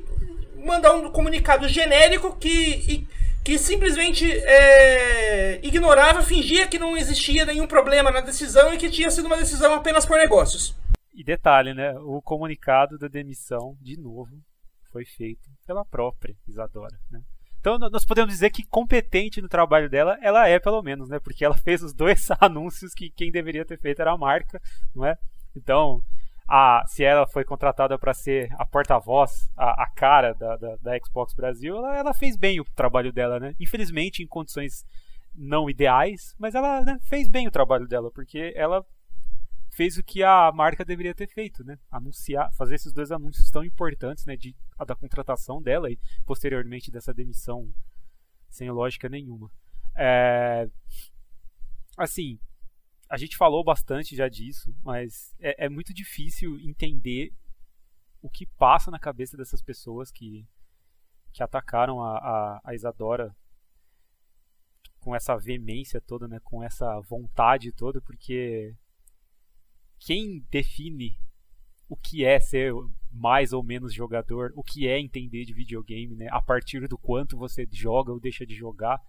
[0.65, 3.07] mandar um comunicado genérico que,
[3.43, 9.11] que simplesmente é, ignorava, fingia que não existia nenhum problema na decisão e que tinha
[9.11, 10.75] sido uma decisão apenas por negócios.
[11.13, 11.93] E detalhe, né?
[11.99, 14.31] O comunicado da demissão, de novo,
[14.91, 17.21] foi feito pela própria Isadora, né?
[17.59, 21.19] Então nós podemos dizer que competente no trabalho dela, ela é pelo menos, né?
[21.19, 24.61] Porque ela fez os dois anúncios que quem deveria ter feito era a marca,
[24.93, 25.17] não é?
[25.55, 26.01] Então,
[26.47, 30.99] a, se ela foi contratada para ser a porta-voz, a, a, cara da, da, da
[31.03, 33.55] Xbox Brasil, ela, ela, fez bem o trabalho dela, né?
[33.59, 34.85] Infelizmente em condições
[35.33, 38.85] não ideais, mas ela né, fez bem o trabalho dela, porque ela
[39.71, 41.77] fez o que a marca deveria ter feito, né?
[41.91, 44.37] Anunciar, fazer esses dois anúncios tão importantes, né?
[44.37, 47.67] De, a da contratação dela e posteriormente dessa demissão
[48.49, 49.51] sem lógica nenhuma.
[49.97, 50.69] É,
[51.97, 52.39] assim,
[53.09, 57.33] a gente falou bastante já disso, mas é, é, muito difícil entender
[58.21, 60.47] o que passa na cabeça dessas pessoas que,
[61.31, 63.35] que atacaram a, a, a Isadora
[64.99, 68.75] com essa veemência toda, né, com essa vontade toda, porque
[69.99, 71.17] quem define
[71.87, 72.73] o que é ser
[73.11, 76.27] mais ou menos jogador, o que é entender de videogame, né?
[76.31, 78.99] A partir do quanto você joga ou deixa de jogar.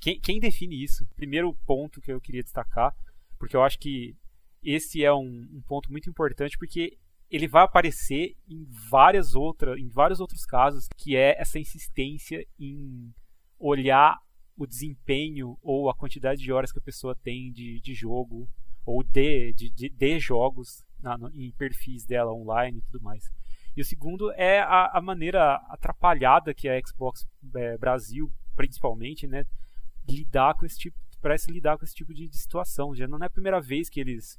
[0.00, 1.06] Quem, quem define isso?
[1.16, 2.94] Primeiro ponto que eu queria destacar,
[3.38, 4.16] porque eu acho que
[4.62, 6.98] esse é um, um ponto muito importante, porque
[7.30, 13.12] ele vai aparecer em várias outras, em vários outros casos, que é essa insistência em
[13.58, 14.18] olhar
[14.56, 18.48] o desempenho ou a quantidade de horas que a pessoa tem de, de jogo
[18.84, 23.28] ou de, de, de, de jogos na, no, em perfis dela online e tudo mais.
[23.76, 29.44] E o segundo é a, a maneira atrapalhada que a Xbox é, Brasil, principalmente, né,
[30.08, 30.96] lidar com esse tipo,
[31.26, 32.94] parece lidar com esse tipo de, de situação.
[32.94, 34.38] Já não é a primeira vez que eles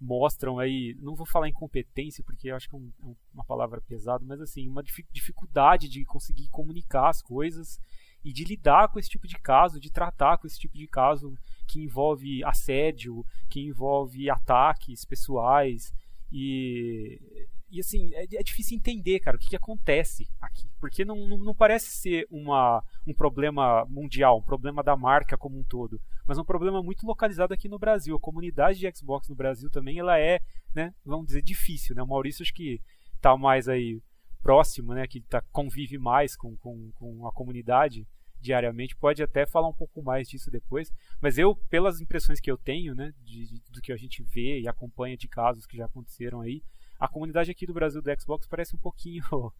[0.00, 4.24] mostram aí, não vou falar incompetência porque acho que é, um, é uma palavra pesada,
[4.26, 7.78] mas assim, uma dificuldade de conseguir comunicar as coisas
[8.24, 11.32] e de lidar com esse tipo de caso, de tratar com esse tipo de caso
[11.68, 15.92] que envolve assédio, que envolve ataques pessoais
[16.32, 20.68] e e assim, é, é, difícil entender, cara, o que, que acontece aqui.
[20.80, 25.58] Porque não, não, não, parece ser uma, um problema mundial, um problema da marca como
[25.58, 26.00] um todo.
[26.26, 28.16] Mas um problema muito localizado aqui no Brasil.
[28.16, 30.40] A comunidade de Xbox no Brasil também, ela é,
[30.74, 31.94] né, vamos dizer, difícil.
[31.94, 32.02] Né?
[32.02, 32.80] O Maurício acho que
[33.16, 34.00] está mais aí
[34.42, 38.06] próximo, né, que tá, convive mais com, com, com a comunidade
[38.40, 42.56] diariamente, pode até falar um pouco mais disso depois, mas eu, pelas impressões que eu
[42.56, 45.86] tenho, né, de, de, do que a gente vê e acompanha de casos que já
[45.86, 46.62] aconteceram aí,
[46.98, 49.22] a comunidade aqui do Brasil do Xbox parece um pouquinho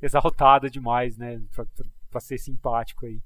[0.00, 1.42] exaltada demais, né,
[2.10, 3.22] para ser simpático aí.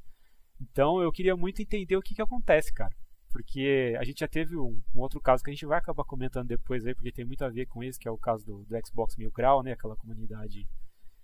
[0.60, 2.94] Então eu queria muito entender o que, que acontece, cara.
[3.30, 6.46] Porque a gente já teve um, um, outro caso que a gente vai acabar comentando
[6.46, 8.86] depois aí, porque tem muito a ver com esse, que é o caso do, do
[8.86, 9.72] Xbox Mil Grau, né?
[9.72, 10.68] Aquela comunidade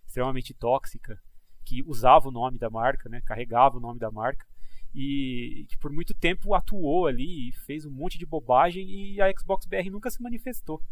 [0.05, 1.23] extremamente tóxica
[1.65, 4.45] que usava o nome da marca, né, carregava o nome da marca
[4.93, 9.31] e que por muito tempo atuou ali e fez um monte de bobagem e a
[9.33, 10.83] Xbox BR nunca se manifestou.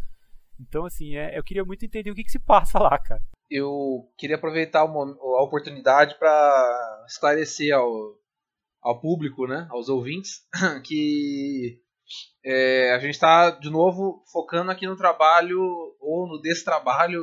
[0.60, 3.22] Então, assim, é, eu queria muito entender o que, que se passa lá, cara.
[3.50, 8.18] Eu queria aproveitar uma, a oportunidade para esclarecer ao,
[8.82, 10.46] ao público, né, aos ouvintes,
[10.84, 11.80] que
[12.44, 15.60] é, a gente está, de novo, focando aqui no trabalho
[16.00, 17.22] ou no destrabalho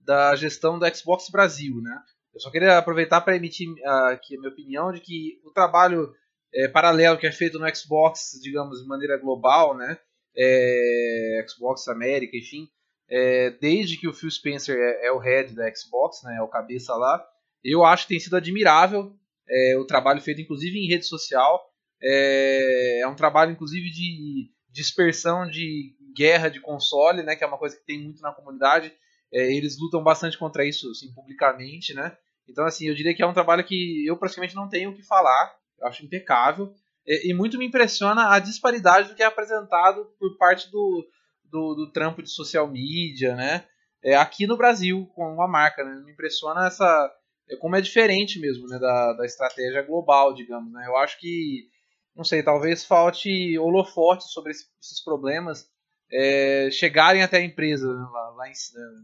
[0.00, 2.02] da gestão do Xbox Brasil, né?
[2.34, 6.12] Eu só queria aproveitar para emitir uh, aqui a minha opinião de que o trabalho
[6.54, 9.98] é, paralelo que é feito no Xbox, digamos, de maneira global, né?
[10.38, 12.68] É, Xbox América, enfim,
[13.10, 16.36] é, desde que o Phil Spencer é, é, o head da Xbox, né?
[16.36, 17.24] É o cabeça lá,
[17.64, 19.16] eu acho que tem sido admirável
[19.48, 21.64] é, o trabalho feito, inclusive em rede social.
[22.02, 27.34] É, é um trabalho, inclusive, de dispersão de guerra de console, né?
[27.34, 28.92] Que é uma coisa que tem muito na comunidade.
[29.32, 32.16] É, eles lutam bastante contra isso assim, publicamente, né?
[32.48, 35.02] Então, assim, eu diria que é um trabalho que eu praticamente não tenho o que
[35.02, 35.54] falar.
[35.78, 36.72] Eu acho impecável.
[37.08, 41.08] E, e muito me impressiona a disparidade do que é apresentado por parte do,
[41.44, 43.64] do, do trampo de social media, né?
[44.04, 46.02] É, aqui no Brasil, com a marca, né?
[46.04, 47.10] Me impressiona essa...
[47.50, 48.78] É, como é diferente mesmo, né?
[48.78, 50.86] Da, da estratégia global, digamos, né?
[50.86, 51.66] Eu acho que,
[52.14, 55.66] não sei, talvez falte holofote sobre esse, esses problemas
[56.12, 58.06] é, chegarem até a empresa, né?
[58.12, 58.52] lá, lá em,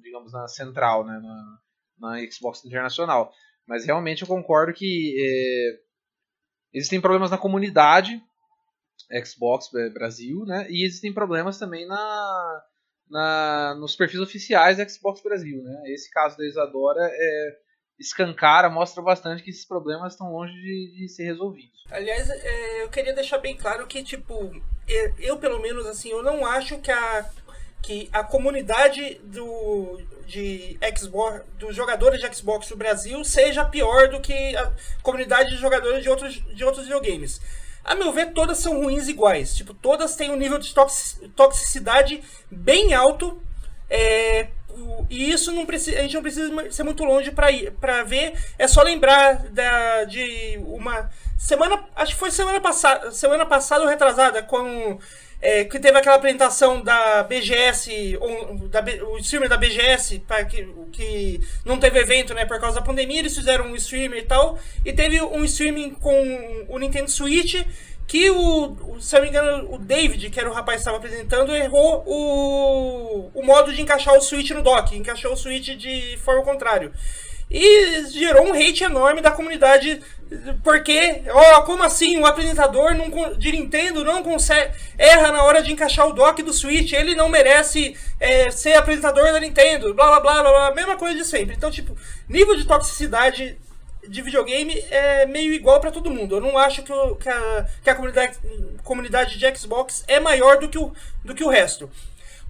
[0.02, 1.18] digamos, na central, né?
[1.18, 1.58] Na,
[1.98, 3.32] na Xbox Internacional.
[3.66, 5.83] Mas realmente eu concordo que é,
[6.74, 8.20] existem problemas na comunidade
[9.24, 10.66] Xbox Brasil, né?
[10.68, 12.62] E existem problemas também na,
[13.08, 15.82] na nos perfis oficiais Xbox Brasil, né?
[15.86, 17.56] Esse caso da Isadora é,
[17.98, 21.84] escancara, mostra bastante que esses problemas estão longe de, de ser resolvidos.
[21.90, 24.50] Aliás, é, eu queria deixar bem claro que, tipo,
[25.18, 27.30] eu pelo menos, assim, eu não acho que a,
[27.82, 34.20] que a comunidade do, de Xbox, dos jogadores de Xbox no Brasil seja pior do
[34.20, 37.40] que a comunidade de jogadores de outros, de outros videogames.
[37.84, 39.54] A meu ver, todas são ruins iguais.
[39.54, 40.74] Tipo, todas têm um nível de
[41.36, 43.40] toxicidade bem alto.
[43.90, 44.48] É,
[45.10, 48.32] e isso não precisa, a gente não precisa ser muito longe para ver.
[48.58, 53.88] É só lembrar da, de uma semana, acho que foi semana passada, semana passada ou
[53.88, 54.98] retrasada, com
[55.44, 60.66] é, que teve aquela apresentação da BGS, um, da, o streamer da BGS, para que,
[60.90, 64.58] que não teve evento né, por causa da pandemia, eles fizeram um streamer e tal,
[64.82, 67.62] e teve um streaming com o Nintendo Switch,
[68.06, 70.96] que o, se eu não me engano, o David, que era o rapaz que estava
[70.96, 76.16] apresentando, errou o, o modo de encaixar o Switch no dock, encaixou o Switch de
[76.24, 76.90] forma contrária.
[77.50, 80.00] E gerou um hate enorme da comunidade,
[80.62, 82.18] porque, ó, oh, como assim?
[82.18, 84.74] O apresentador não, de Nintendo não consegue.
[84.96, 89.32] erra na hora de encaixar o dock do Switch, ele não merece é, ser apresentador
[89.32, 91.54] da Nintendo, blá blá blá blá blá, mesma coisa de sempre.
[91.54, 91.96] Então, tipo,
[92.28, 93.58] nível de toxicidade
[94.08, 96.36] de videogame é meio igual para todo mundo.
[96.36, 98.38] Eu não acho que, o, que, a, que a comunidade,
[98.82, 100.92] comunidade de Xbox é maior do que, o,
[101.24, 101.90] do que o resto.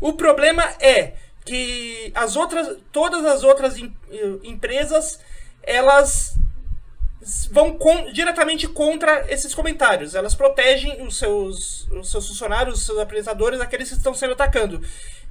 [0.01, 3.95] O problema é que as outras, todas as outras em,
[4.43, 5.21] empresas,
[5.63, 6.34] elas
[7.51, 10.15] vão com, diretamente contra esses comentários.
[10.15, 14.81] Elas protegem os seus, os seus funcionários, os seus apresentadores, aqueles que estão sendo atacando.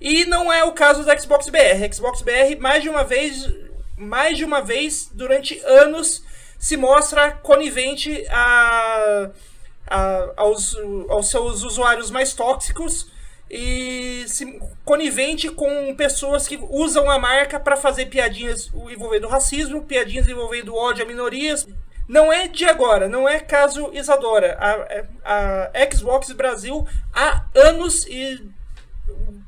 [0.01, 1.83] E não é o caso da Xbox BR.
[1.83, 3.47] A Xbox BR, mais de uma vez,
[3.97, 6.23] mais de uma vez, durante anos,
[6.57, 9.29] se mostra conivente a,
[9.87, 10.75] a, aos,
[11.09, 13.12] aos seus usuários mais tóxicos
[13.55, 20.27] e se conivente com pessoas que usam a marca para fazer piadinhas envolvendo racismo, piadinhas
[20.27, 21.67] envolvendo ódio a minorias.
[22.07, 24.57] Não é de agora, não é caso Isadora.
[25.23, 28.41] A, a Xbox Brasil há anos e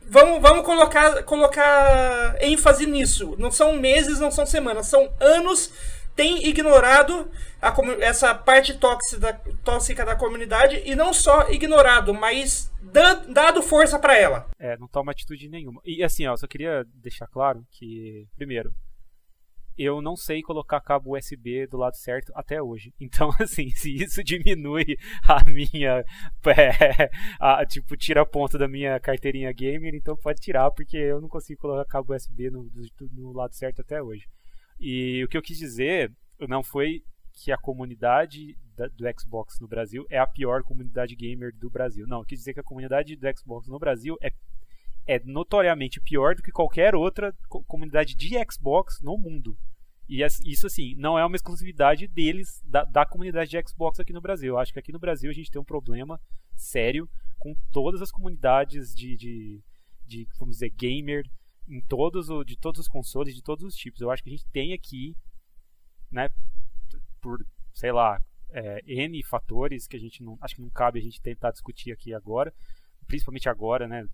[0.07, 3.35] vamos, vamos colocar, colocar ênfase nisso.
[3.39, 5.71] Não são meses, não são semanas, são anos
[6.15, 7.30] tem ignorado
[7.62, 12.71] a, essa parte tóxica, tóxica da comunidade e não só ignorado, mas
[13.28, 14.49] dado força para ela.
[14.58, 15.82] É, não toma atitude nenhuma.
[15.84, 18.73] E assim, ó, só queria deixar claro que, primeiro,
[19.78, 22.93] eu não sei colocar cabo USB do lado certo até hoje.
[23.06, 24.97] Então, assim, se isso diminui
[25.28, 26.04] a minha.
[26.47, 31.19] É, a, tipo, tira a ponta da minha carteirinha gamer, então pode tirar, porque eu
[31.19, 32.69] não consigo colocar cabo USB no,
[33.12, 34.25] no lado certo até hoje.
[34.79, 36.11] E o que eu quis dizer
[36.47, 41.55] não foi que a comunidade da, do Xbox no Brasil é a pior comunidade gamer
[41.55, 42.05] do Brasil.
[42.07, 44.31] Não, eu quis dizer que a comunidade do Xbox no Brasil é,
[45.07, 49.57] é notoriamente pior do que qualquer outra co comunidade de Xbox no mundo.
[50.07, 54.21] E isso, assim, não é uma exclusividade deles, da, da comunidade de Xbox aqui no
[54.21, 54.53] Brasil.
[54.53, 56.21] Eu acho que aqui no Brasil a gente tem um problema
[56.55, 57.09] sério
[57.39, 59.63] com todas as comunidades de, de,
[60.05, 61.23] de vamos dizer, gamer
[61.67, 64.01] em todos o, de todos os consoles, de todos os tipos.
[64.01, 65.15] Eu acho que a gente tem aqui,
[66.12, 66.30] né,
[67.21, 71.01] por, sei lá, é, N fatores que a gente não, acho que não cabe a
[71.01, 72.54] gente tentar discutir aqui agora,
[73.08, 74.08] principalmente agora, né,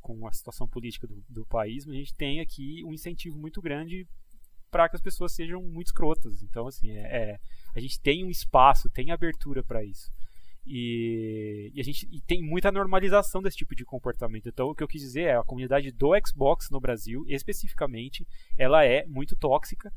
[0.00, 3.60] com a situação política do, do país, mas a gente tem aqui um incentivo muito
[3.60, 4.06] grande
[4.70, 6.42] para que as pessoas sejam muito escrotas.
[6.42, 7.00] Então, assim, é,
[7.32, 7.40] é
[7.74, 10.10] a gente tem um espaço, tem abertura para isso.
[10.66, 14.48] E, e, a gente e tem muita normalização desse tipo de comportamento.
[14.48, 18.84] Então, o que eu quis dizer é a comunidade do Xbox no Brasil, especificamente, ela
[18.84, 19.92] é muito tóxica,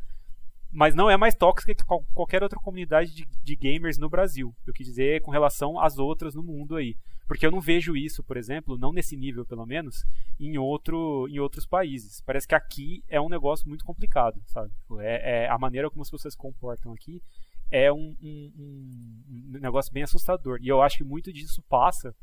[0.72, 4.54] mas não é mais tóxica que qualquer outra comunidade de, de, gamers no Brasil.
[4.66, 6.96] Eu quis dizer com relação às outras no mundo aí.
[7.26, 10.06] Porque eu não vejo isso, por exemplo, não nesse nível pelo menos,
[10.40, 12.22] em, outro, em outros países.
[12.22, 14.72] Parece que aqui é um negócio muito complicado, sabe?
[15.00, 17.22] É, é a maneira como as pessoas se comportam aqui
[17.70, 20.60] é um, um, um, negócio bem assustador.
[20.62, 22.16] E eu acho que muito disso passa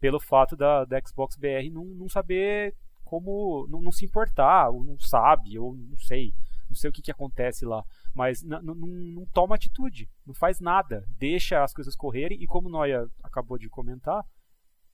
[0.00, 3.66] pelo fato da, da Xbox BR não, não saber como.
[3.70, 6.34] Não, não, se importar, ou não sabe, ou não sei.
[6.68, 7.84] Não sei o que, que acontece lá.
[8.14, 11.04] Mas não, toma atitude, não faz nada.
[11.18, 12.42] Deixa as coisas correrem.
[12.42, 14.24] E como Noia acabou de comentar,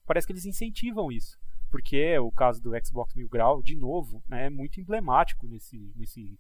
[0.05, 1.39] parece que eles incentivam isso.
[1.71, 6.37] Porque o caso do Xbox Mil Grau, de novo, né, é muito emblemático nesse, nesse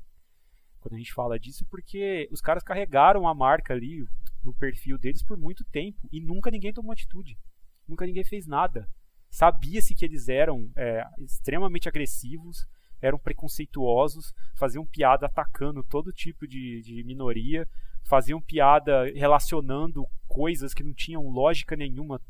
[0.80, 4.04] quando a gente fala disso, porque os caras carregaram a marca ali
[4.42, 7.38] no perfil deles por muito tempo e nunca ninguém tomou atitude.
[7.86, 8.88] Nunca ninguém fez nada.
[9.28, 12.66] Sabia-se que eles eram é, extremamente agressivos,
[13.00, 17.68] eram preconceituosos, faziam piada atacando todo tipo de, de minoria,
[18.04, 22.20] faziam piada relacionando coisas que não tinham lógica nenhuma,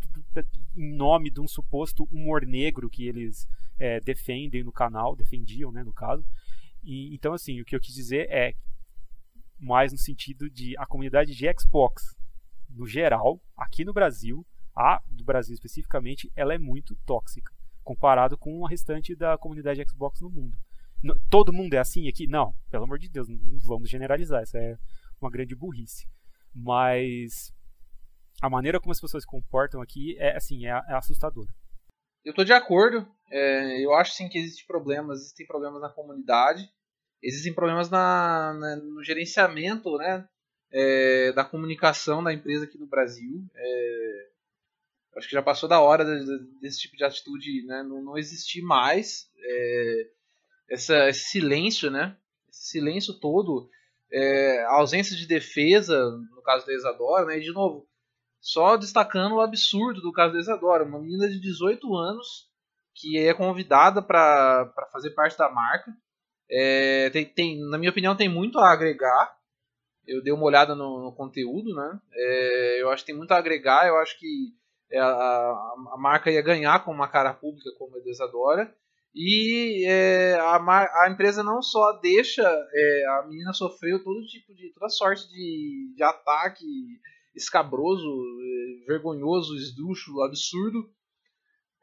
[0.77, 5.83] em nome de um suposto humor negro que eles é, defendem no canal, defendiam, né,
[5.83, 6.25] no caso.
[6.83, 8.55] E, então, assim, o que eu quis dizer é
[9.59, 12.17] mais no sentido de a comunidade de Xbox,
[12.69, 18.61] no geral, aqui no Brasil, a do Brasil especificamente, ela é muito tóxica comparado com
[18.61, 20.57] o restante da comunidade Xbox no mundo.
[21.29, 22.27] todo mundo é assim aqui?
[22.27, 24.79] Não, pelo amor de Deus, não vamos generalizar, isso é
[25.21, 26.07] uma grande burrice.
[26.55, 27.53] Mas
[28.41, 31.53] a maneira como as pessoas se comportam aqui é assim, é, é assustadora.
[32.25, 33.07] Eu estou de acordo.
[33.31, 36.69] É, eu acho sim que existem problemas, existem problemas na comunidade,
[37.23, 40.27] existem problemas na, na no gerenciamento, né,
[40.73, 43.45] é, da comunicação da empresa aqui no Brasil.
[43.55, 44.29] É,
[45.17, 46.05] acho que já passou da hora
[46.61, 49.31] desse tipo de atitude né, não, não existir mais.
[49.39, 50.11] É,
[50.71, 52.17] essa, esse silêncio, né?
[52.49, 53.69] Esse silêncio todo,
[54.13, 57.39] é, a ausência de defesa, no caso da Isadora, né?
[57.39, 57.89] E de novo,
[58.41, 62.49] só destacando o absurdo do caso da Isadora, uma menina de 18 anos
[62.95, 65.93] que é convidada para fazer parte da marca.
[66.51, 69.35] É, tem, tem, na minha opinião, tem muito a agregar.
[70.07, 72.01] Eu dei uma olhada no, no conteúdo, né?
[72.13, 73.87] É, eu acho que tem muito a agregar.
[73.87, 74.53] Eu acho que
[74.91, 78.75] é, a, a, marca ia ganhar com uma cara pública como a Desadora.
[79.15, 80.57] E é, a,
[81.05, 85.95] a, empresa não só deixa é, a menina sofrer todo tipo de toda sorte de,
[85.97, 86.65] de ataque
[87.35, 90.91] escabroso, é, vergonhoso, esdrúxulo, absurdo,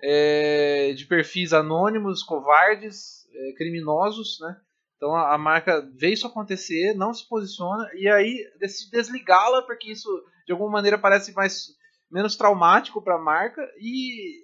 [0.02, 4.60] é, de perfis anônimos, covardes, é, criminosos, né?
[4.98, 10.10] Então a, marca vê isso acontecer, não se posiciona e aí decide desligá-la porque isso
[10.46, 11.68] de alguma maneira parece mais
[12.10, 14.44] menos traumático para a marca e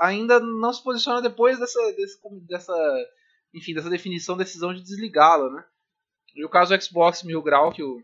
[0.00, 1.80] ainda não se posiciona depois dessa,
[2.46, 2.74] dessa,
[3.54, 5.64] enfim, dessa definição, decisão de desligá-la, né?
[6.34, 8.02] E o caso do Xbox Mil Grau que o,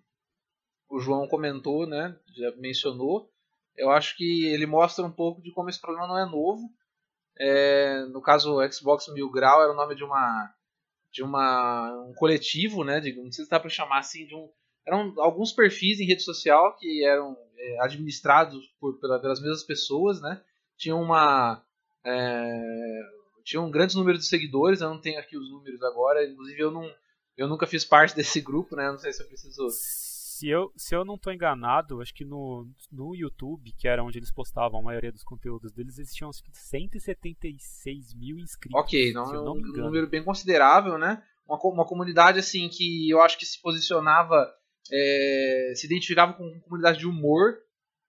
[0.93, 3.31] o João comentou, né, já mencionou,
[3.75, 6.71] eu acho que ele mostra um pouco de como esse problema não é novo.
[7.39, 10.55] É, no caso, o Xbox Mil Grau era o nome de uma
[11.11, 14.51] de uma um coletivo, né, de, não sei se dá para chamar assim, de um
[14.87, 20.43] eram alguns perfis em rede social que eram é, administrados por, pelas mesmas pessoas, né?
[20.77, 21.63] Tinha uma
[22.05, 23.01] é,
[23.45, 26.71] tinha um grande número de seguidores, eu não tenho aqui os números agora, inclusive eu
[26.71, 26.91] não
[27.37, 28.91] eu nunca fiz parte desse grupo, né?
[28.91, 29.69] Não sei se eu preciso
[30.43, 34.19] se eu, se eu não estou enganado, acho que no, no YouTube, que era onde
[34.19, 38.81] eles postavam a maioria dos conteúdos deles, existiam acho que 176 mil inscritos.
[38.81, 41.23] Ok, não, é um número bem considerável, né?
[41.47, 44.53] Uma, uma comunidade assim que eu acho que se posicionava
[44.93, 47.59] é, se identificava com comunidade de humor,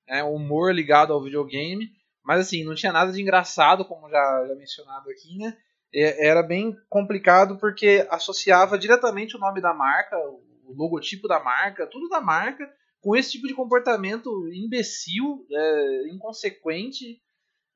[0.07, 1.91] né, humor ligado ao videogame,
[2.23, 5.55] mas assim, não tinha nada de engraçado, como já, já mencionado aqui, né?
[5.93, 11.87] É, era bem complicado porque associava diretamente o nome da marca, o logotipo da marca,
[11.87, 12.71] tudo da marca,
[13.01, 17.21] com esse tipo de comportamento imbecil, é, inconsequente.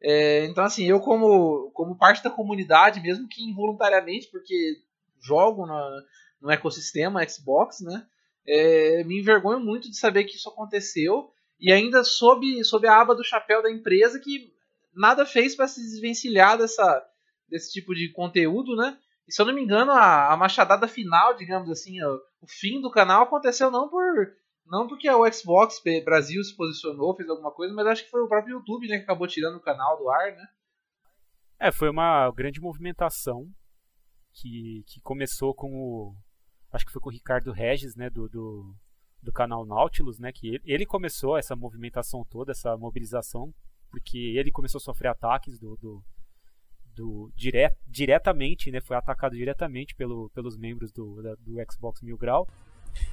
[0.01, 4.77] É, então, assim, eu como, como parte da comunidade, mesmo que involuntariamente, porque
[5.19, 6.01] jogo no,
[6.41, 8.07] no ecossistema Xbox, né?
[8.47, 13.13] é, me envergonho muito de saber que isso aconteceu e ainda sob, sob a aba
[13.13, 14.53] do chapéu da empresa que
[14.95, 17.05] nada fez para se desvencilhar dessa,
[17.49, 18.97] desse tipo de conteúdo, né?
[19.27, 22.79] E se eu não me engano, a, a machadada final, digamos assim, o, o fim
[22.81, 24.27] do canal aconteceu não por
[24.69, 28.27] não porque o Xbox Brasil se posicionou, fez alguma coisa, mas acho que foi o
[28.27, 30.45] próprio YouTube, né, que acabou tirando o canal do ar, né?
[31.59, 33.49] É, foi uma grande movimentação
[34.33, 36.15] que, que começou com o,
[36.71, 38.75] acho que foi com o Ricardo Regis, né, do, do,
[39.23, 43.53] do canal Nautilus, né, que ele, ele, começou essa movimentação toda, essa mobilização,
[43.89, 46.03] porque ele começou a sofrer ataques do, do,
[46.97, 52.17] do dire, diretamente, né, foi atacado diretamente pelo, pelos membros do, da, do Xbox Mil
[52.17, 52.47] Grau.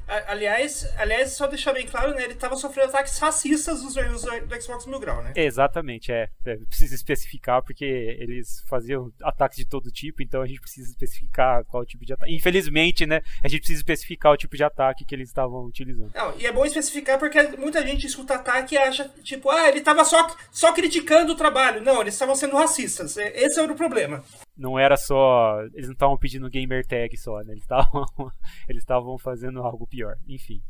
[0.07, 2.25] Aliás, aliás, só deixar bem claro, né?
[2.25, 5.33] Ele estava sofrendo ataques racistas dos membros do Xbox Mil Grau, né?
[5.35, 6.29] Exatamente, é.
[6.45, 6.57] é.
[6.57, 11.87] Precisa especificar porque eles faziam ataques de todo tipo, então a gente precisa especificar qual
[11.87, 12.35] tipo de ataque.
[12.35, 13.23] Infelizmente, né?
[13.43, 16.13] A gente precisa especificar o tipo de ataque que eles estavam utilizando.
[16.15, 19.79] Não, e é bom especificar porque muita gente escuta ataque e acha, tipo, ah, ele
[19.79, 21.81] estava só, só criticando o trabalho.
[21.81, 23.17] Não, eles estavam sendo racistas.
[23.17, 24.23] Esse era o problema
[24.57, 25.61] não era só.
[25.73, 27.55] Eles não estavam pedindo gamer tag só, né?
[28.69, 30.17] Eles estavam fazendo algo pior.
[30.29, 30.63] Enfim.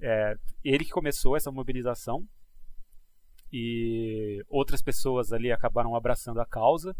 [0.00, 2.26] É, ele que começou essa mobilização
[3.52, 6.94] e outras pessoas ali acabaram abraçando a causa.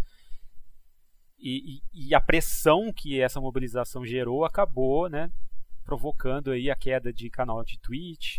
[1.38, 5.30] E, e, e, a pressão que essa mobilização gerou acabou, né,
[5.84, 8.38] provocando aí a queda de canal de Twitch,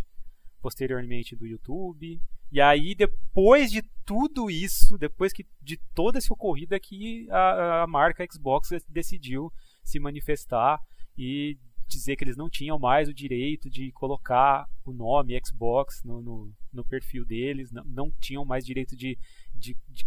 [0.65, 2.19] posteriormente do YouTube,
[2.51, 7.87] e aí, depois de tudo isso, depois que, de toda essa ocorrida, que a, a
[7.87, 9.53] marca Xbox decidiu
[9.83, 10.79] se manifestar
[11.15, 11.55] e
[11.87, 16.51] dizer que eles não tinham mais o direito de colocar o nome Xbox no, no,
[16.73, 19.19] no perfil deles, não, não, tinham mais direito de,
[19.53, 20.03] de, de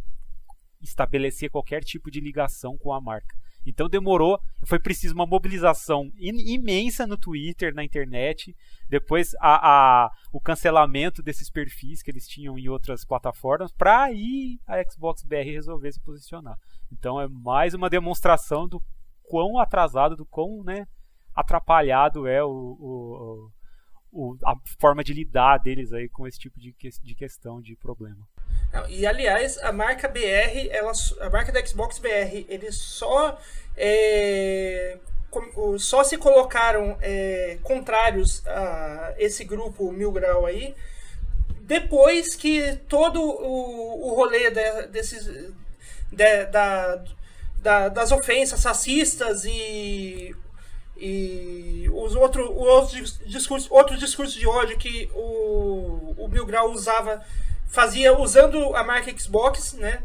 [0.81, 3.37] estabelecer qualquer tipo de ligação com a marca.
[3.67, 8.57] Então demorou, foi preciso uma mobilização imensa no Twitter, na internet,
[8.89, 14.59] depois a, a, o cancelamento desses perfis que eles tinham em outras plataformas, para aí
[14.67, 16.57] a Xbox BR resolver se posicionar.
[16.91, 18.83] Então é mais uma demonstração do
[19.23, 20.87] quão atrasado, do quão né,
[21.35, 23.51] atrapalhado é o, o,
[24.13, 28.27] o, a forma de lidar deles aí com esse tipo de, de questão, de problema.
[28.89, 33.39] E aliás, a marca BR, ela, a marca da Xbox BR, eles só
[33.77, 34.99] é,
[35.79, 40.75] só se colocaram é, contrários a esse grupo Mil Grau aí
[41.69, 45.27] depois que todo o, o rolê de, desses
[46.11, 47.05] de, da,
[47.59, 50.35] da, das ofensas racistas e
[50.99, 57.23] e os outro, outros discursos, outros discursos de ódio que o, o Mil Grau usava,
[57.69, 60.03] fazia usando a marca Xbox, né?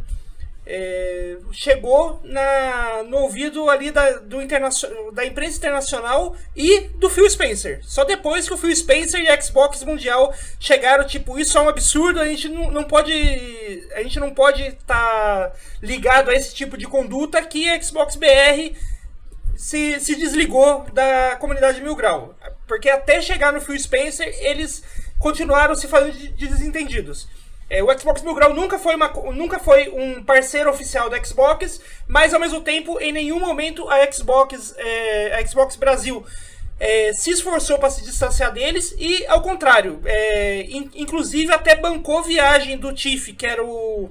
[0.66, 4.38] É, chegou na, no ouvido ali da, do
[5.12, 7.82] da imprensa internacional e do Phil Spencer.
[7.84, 11.68] Só depois que o Phil Spencer e a Xbox Mundial chegaram, tipo, isso é um
[11.68, 13.12] absurdo, a gente não, não pode.
[13.94, 18.16] A gente não pode estar tá ligado a esse tipo de conduta que a Xbox
[18.16, 18.74] BR
[19.56, 22.36] se, se desligou da comunidade Mil Grau.
[22.68, 24.84] Porque até chegar no Phil Spencer, eles
[25.20, 27.28] continuaram se fazendo de, de desentendidos.
[27.70, 31.82] É, o Xbox Mil Grau nunca foi, uma, nunca foi um parceiro oficial da Xbox,
[32.08, 36.24] mas ao mesmo tempo, em nenhum momento a Xbox, é, a Xbox Brasil
[36.80, 42.22] é, se esforçou para se distanciar deles e, ao contrário, é, in, inclusive até bancou
[42.22, 44.10] viagem do Tiff, que era o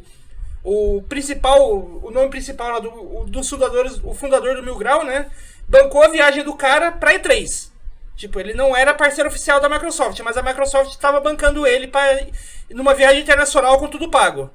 [0.65, 1.61] o principal,
[2.03, 5.31] o nome principal lá do, dos fundadores, o fundador do Mil Grau, né?
[5.69, 7.71] Bancou a viagem do cara pra E3.
[8.15, 12.27] Tipo, ele não era parceiro oficial da Microsoft, mas a Microsoft estava bancando ele para
[12.71, 14.51] numa viagem internacional com tudo pago.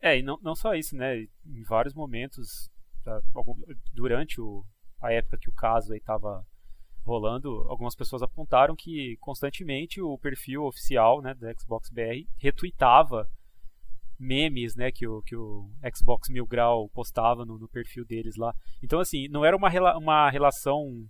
[0.00, 1.18] É, e não, não só isso, né?
[1.46, 2.70] Em vários momentos,
[3.92, 4.64] durante o,
[5.00, 6.44] a época que o caso aí estava
[7.04, 13.28] rolando, algumas pessoas apontaram que constantemente o perfil oficial né, da Xbox BR retweetava
[14.22, 18.54] memes, né, que o, que o Xbox Mil Grau postava no, no perfil deles lá.
[18.82, 21.04] Então, assim, não era uma, rela uma relação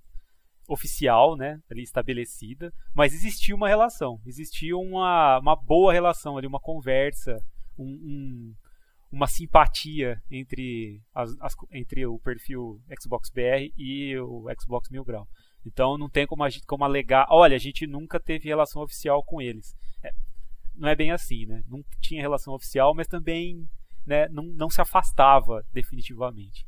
[0.68, 6.60] oficial, né, ali estabelecida, mas existia uma relação, existia uma, uma boa relação ali, uma
[6.60, 7.36] conversa,
[7.78, 8.54] um, um,
[9.10, 15.28] uma simpatia entre, as, as, entre o perfil Xbox BR e o Xbox Mil Grau.
[15.66, 19.22] Então não tem como, a gente, como alegar, olha, a gente nunca teve relação oficial
[19.22, 19.74] com eles.
[20.02, 20.10] É,
[20.76, 21.62] não é bem assim, né?
[21.68, 23.68] Não tinha relação oficial, mas também
[24.06, 26.66] né, não, não se afastava definitivamente.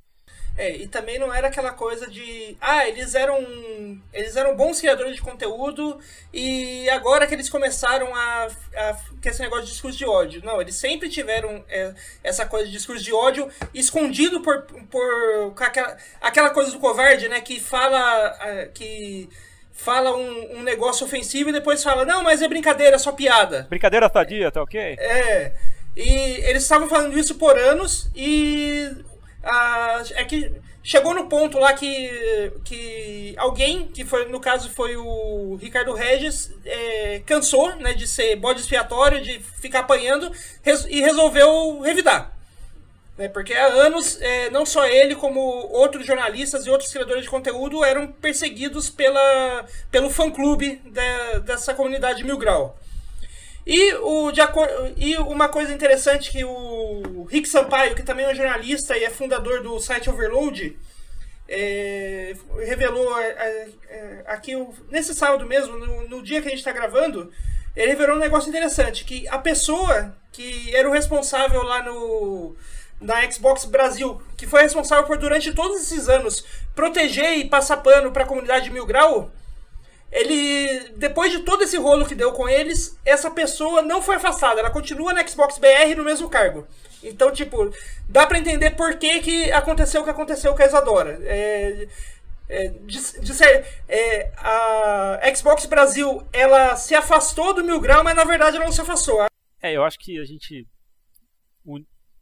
[0.56, 2.56] É, e também não era aquela coisa de.
[2.60, 3.40] Ah, eles eram.
[4.12, 5.98] Eles eram bons criadores de conteúdo
[6.32, 8.46] e agora que eles começaram a.
[8.46, 10.44] a que esse negócio de discurso de ódio.
[10.44, 11.92] Não, eles sempre tiveram é,
[12.22, 14.62] essa coisa de discurso de ódio escondido por.
[14.62, 17.40] por aquela, aquela coisa do covarde, né?
[17.40, 18.38] Que fala.
[18.40, 19.28] É, que
[19.74, 23.66] fala um, um, negócio ofensivo e depois fala, não, mas é brincadeira, é só piada.
[23.68, 24.80] Brincadeira sadia, tá ok?
[24.80, 25.52] É.
[25.96, 26.10] E
[26.44, 28.90] eles estavam falando isso por anos e
[30.14, 30.50] é que
[30.82, 36.52] chegou no ponto lá que, que alguém, que foi no caso foi o Ricardo Regis,
[36.64, 40.30] é, cansou né, de ser bode expiatório, de ficar apanhando
[40.62, 42.33] res, e resolveu revidar.
[43.16, 43.28] Né?
[43.28, 47.84] Porque há anos, é, não só ele, como outros jornalistas e outros criadores de conteúdo
[47.84, 52.78] eram perseguidos pela, pelo fã-clube de, dessa comunidade Mil Grau.
[53.66, 54.40] E, o, de,
[54.96, 59.62] e uma coisa interessante que o Rick Sampaio, que também é jornalista e é fundador
[59.62, 60.76] do site Overload,
[61.48, 64.52] é, revelou é, é, aqui
[64.90, 67.32] nesse sábado mesmo, no, no dia que a gente está gravando,
[67.74, 72.56] ele revelou um negócio interessante, que a pessoa que era o responsável lá no
[73.04, 76.44] da Xbox Brasil, que foi responsável por durante todos esses anos
[76.74, 79.30] proteger e passar pano para a comunidade Mil Grau,
[80.10, 84.60] ele depois de todo esse rolo que deu com eles, essa pessoa não foi afastada,
[84.60, 86.66] ela continua na Xbox BR no mesmo cargo.
[87.02, 87.70] Então, tipo,
[88.08, 91.18] dá para entender por que, que aconteceu o que aconteceu com a Isadora.
[91.22, 91.86] É,
[92.48, 98.16] é, de, de ser, é, a Xbox Brasil ela se afastou do Mil Grau, mas
[98.16, 99.26] na verdade ela não se afastou.
[99.60, 100.66] É, eu acho que a gente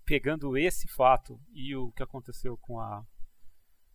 [0.04, 3.04] pegando esse fato e o que aconteceu com a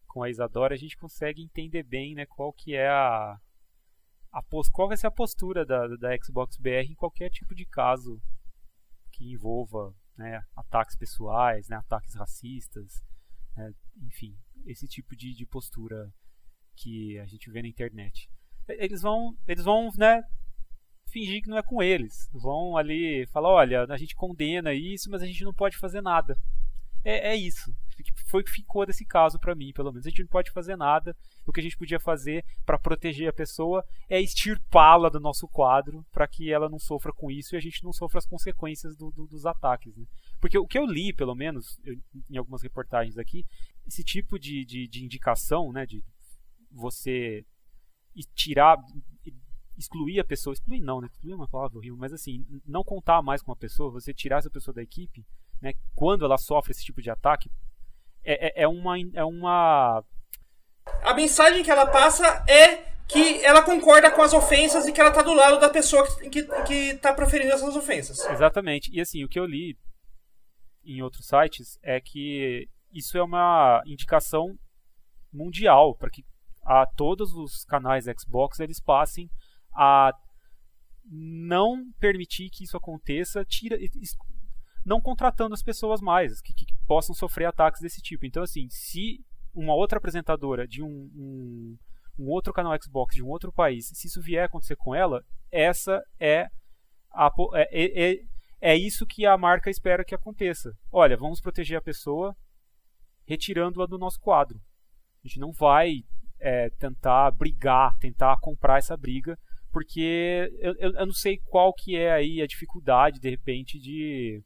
[0.08, 3.40] com a Isadora, a gente consegue entender bem, né, qual que é a,
[4.32, 8.20] a qual vai ser a postura da, da Xbox BR em qualquer tipo de caso
[9.12, 13.04] que envolva né, ataques pessoais, né, ataques racistas,
[13.56, 13.74] Né?
[14.04, 14.36] Enfim,
[14.66, 16.12] esse tipo de, de postura
[16.76, 18.30] que a gente vê na internet.
[18.68, 20.24] Eles vão, eles vão, né,
[21.12, 22.30] fingir que não é com eles.
[22.34, 26.38] Vão ali falar, olha, a gente condena isso, mas a gente não pode fazer nada.
[27.04, 27.74] É, é isso.
[28.28, 30.06] Foi o que ficou desse caso para mim, pelo menos.
[30.06, 31.16] A gente não pode fazer nada.
[31.46, 36.06] O que a gente podia fazer para proteger a pessoa é extirpá-la do nosso quadro
[36.12, 39.10] para que ela não sofra com isso e a gente não sofra as consequências do,
[39.12, 39.96] do, dos ataques.
[39.96, 40.06] Né?
[40.42, 41.96] Porque o que eu li, pelo menos, eu,
[42.30, 43.46] em algumas reportagens aqui,
[43.88, 46.04] esse tipo de, de, de indicação, né, de
[46.70, 47.46] você
[48.36, 48.78] tirar,
[49.78, 51.08] excluir a pessoa, excluir não, né?
[51.12, 54.38] Excluir é uma palavra horrível, mas assim, não contar mais com a pessoa, você tirar
[54.38, 55.26] essa pessoa da equipe,
[55.62, 55.74] né?
[55.96, 57.50] Quando ela sofre esse tipo de ataque,
[58.24, 60.04] é, é, é uma, é uma.
[61.04, 65.12] A mensagem que ela passa é que ela concorda com as ofensas e que ela
[65.12, 68.20] tá do lado da pessoa que, que, que tá proferindo essas ofensas.
[68.30, 68.92] Exatamente.
[68.94, 69.78] E assim, o que eu li
[70.84, 74.58] em outros sites é que isso é uma indicação
[75.32, 76.26] mundial para que
[76.66, 79.30] a todos os canais Xbox eles passem
[79.78, 80.12] a
[81.06, 83.78] não permitir que isso aconteça, tira,
[84.84, 88.26] não contratando as pessoas mais que, que, possam sofrer ataques desse tipo.
[88.26, 89.24] Então, assim, se
[89.54, 91.78] uma outra apresentadora de um, um,
[92.20, 95.24] um, outro canal Xbox de um outro país, se isso vier a acontecer com ela,
[95.52, 96.48] essa é
[97.12, 98.20] a, é, é, é,
[98.62, 100.72] é isso que a marca espera que aconteça.
[100.92, 102.36] Olha, vamos proteger a pessoa
[103.26, 104.60] retirando-a do nosso quadro.
[105.24, 106.04] A gente não vai
[106.40, 109.38] é, tentar brigar, tentar comprar essa briga,
[109.72, 114.44] porque eu, eu, eu, não sei qual que é aí a dificuldade, de repente, de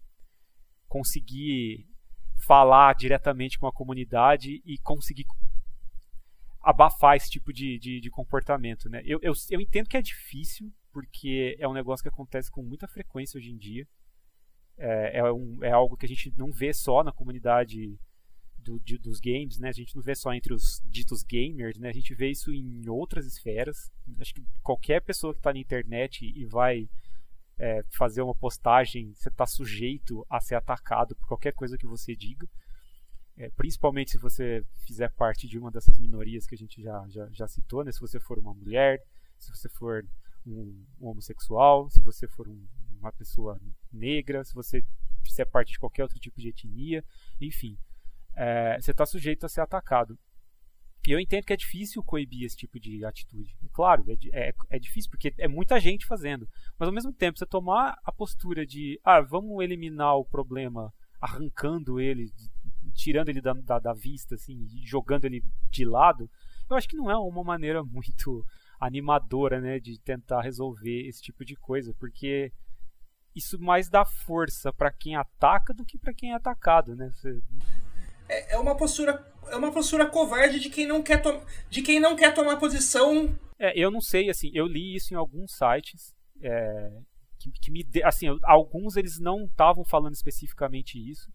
[0.88, 1.88] conseguir
[2.46, 5.26] falar diretamente com a comunidade e conseguir
[6.62, 8.90] abafar esse tipo de, de, de comportamento.
[8.90, 9.02] Né?
[9.06, 12.88] Eu, eu, eu entendo que é difícil, porque é um negócio que acontece com muita
[12.88, 13.88] frequência hoje em dia.
[14.78, 17.98] É, é, um, é algo que a gente não vê só na comunidade
[18.64, 19.70] do, de, dos games, né?
[19.70, 21.89] A gente não vê só entre os ditos gamers, né?
[21.89, 23.91] A gente vê isso em outras esferas.
[24.20, 26.89] Acho que qualquer pessoa que está na internet e vai
[27.57, 32.16] é, fazer uma postagem, você está sujeito a ser atacado por qualquer coisa que você
[32.16, 32.47] diga.
[33.38, 37.28] É, principalmente se você fizer parte de uma dessas minorias que a gente já, já,
[37.32, 37.91] já citou, né?
[37.91, 39.01] Se você for uma mulher,
[39.39, 40.05] se você for
[40.45, 42.68] um, um homossexual, se você for um,
[42.99, 43.59] uma pessoa
[43.91, 44.84] negra, se você
[45.24, 47.03] fizer parte de qualquer outro tipo de etnia,
[47.39, 47.78] enfim
[48.36, 50.18] é, você está sujeito a ser atacado.
[51.08, 53.56] E eu entendo que é difícil coibir esse tipo de atitude.
[53.74, 56.48] Claro, é, é, é, difícil porque é muita gente fazendo.
[56.78, 62.00] Mas ao mesmo tempo, você tomar a postura de, ah, vamos eliminar o problema arrancando
[62.00, 62.32] ele,
[62.94, 66.30] tirando ele da, da, da vista, assim, jogando ele de lado,
[66.70, 68.46] eu acho que não é uma maneira muito
[68.80, 72.52] animadora, né, de tentar resolver esse tipo de coisa, porque
[73.36, 77.10] isso mais dá força para quem ataca do que para quem é atacado, né?
[77.12, 77.42] Você
[78.32, 81.22] é, é uma postura é uma postura covarde de quem não quer
[81.70, 83.38] de quem não quer tomar posição.
[83.60, 86.92] É, eu não sei, assim, eu li isso em alguns sites é,
[87.38, 91.30] que, que, me assim, alguns eles não estavam falando especificamente isso,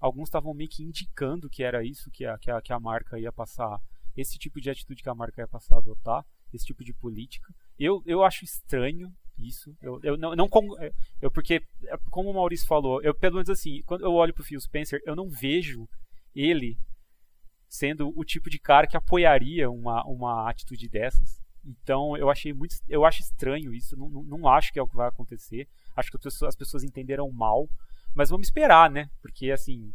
[0.00, 3.18] alguns estavam meio que indicando que era isso que a, que a, que a marca
[3.18, 3.78] ia passar,
[4.16, 7.52] esse tipo de atitude que a marca ia passar a adotar, esse tipo de política.
[7.78, 9.76] Eu, eu acho estranho isso.
[9.80, 10.48] Eu, eu não, não
[11.20, 11.62] eu porque
[12.10, 15.14] como o Maurício falou, eu pelo menos assim, quando eu olho pro Phil Spencer, eu
[15.14, 15.88] não vejo
[16.34, 16.78] ele
[17.68, 21.40] sendo o tipo de cara que apoiaria uma, uma atitude dessas.
[21.64, 22.76] Então eu achei muito.
[22.88, 23.96] Eu acho estranho isso.
[23.96, 25.68] Não, não, acho que é o que vai acontecer.
[25.94, 27.68] Acho que as pessoas, as pessoas entenderam mal.
[28.14, 29.10] Mas vamos esperar, né?
[29.20, 29.92] Porque assim.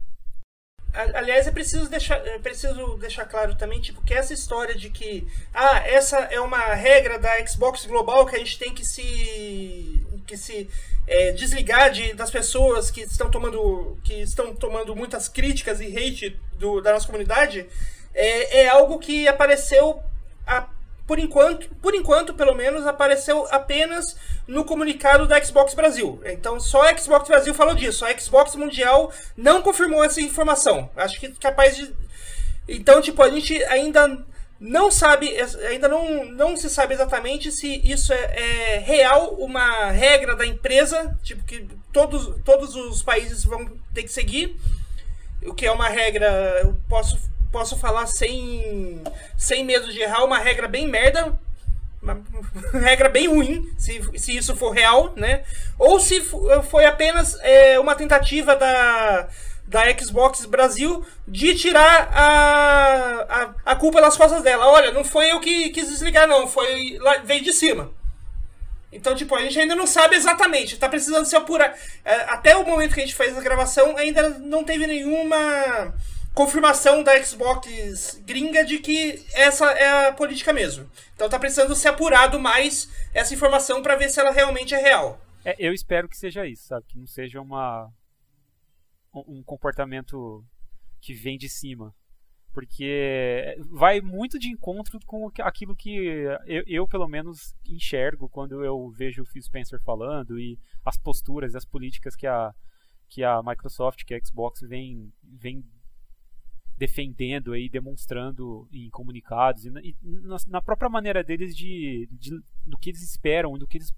[0.94, 5.80] Aliás, é preciso deixar, preciso deixar claro também, tipo, que essa história de que ah,
[5.80, 10.70] essa é uma regra da Xbox Global que a gente tem que se que se
[11.08, 16.40] é, desligar de, das pessoas que estão tomando que estão tomando muitas críticas e hate
[16.54, 17.66] do, da nossa comunidade
[18.14, 20.02] é, é algo que apareceu
[20.46, 20.68] a,
[21.06, 24.16] por enquanto por enquanto pelo menos apareceu apenas
[24.48, 26.22] no comunicado da Xbox Brasil.
[26.26, 28.06] Então só a Xbox Brasil falou disso.
[28.06, 30.90] A Xbox Mundial não confirmou essa informação.
[30.96, 31.94] Acho que capaz de
[32.68, 34.24] então tipo a gente ainda
[34.64, 35.30] não sabe,
[35.68, 41.20] ainda não, não se sabe exatamente se isso é, é, real, uma regra da empresa,
[41.22, 44.58] tipo que todos, todos os países vão ter que seguir,
[45.46, 47.20] o que é uma regra, eu posso,
[47.52, 49.04] posso falar sem,
[49.38, 51.38] sem medo de errar, uma regra bem merda,
[52.02, 52.24] uma
[52.72, 55.44] regra bem ruim, se, se isso for real, né?
[55.78, 56.22] Ou se
[56.70, 59.28] foi apenas é, uma tentativa da
[59.74, 64.68] da Xbox Brasil de tirar a, a, a, culpa das costas dela.
[64.68, 67.92] Olha, não foi eu que quis desligar, não, foi lá, veio de cima.
[68.92, 71.76] Então, tipo, a gente ainda não sabe exatamente, tá precisando se apurar.
[72.06, 75.92] É, até o momento que a gente fez a gravação, ainda não teve nenhuma
[76.36, 80.88] confirmação da Xbox gringa de que essa é a política mesmo.
[81.16, 85.20] Então tá precisando ser apurado mais essa informação para ver se ela realmente é real.
[85.44, 86.86] É, eu espero que seja isso, sabe?
[86.88, 87.92] Que não seja uma
[89.14, 90.44] um comportamento
[91.00, 91.94] que vem de cima.
[92.54, 95.90] Porque vai muito de encontro com aquilo que
[96.46, 101.56] eu, eu, pelo menos, enxergo quando eu vejo o Phil Spencer falando e as posturas,
[101.56, 102.54] as políticas que a,
[103.10, 105.66] que a Microsoft, que a Xbox vem, vem
[106.78, 109.96] defendendo e demonstrando em comunicados e na, e
[110.48, 112.32] na própria maneira deles de, de,
[112.66, 113.94] do que eles esperam e do que eles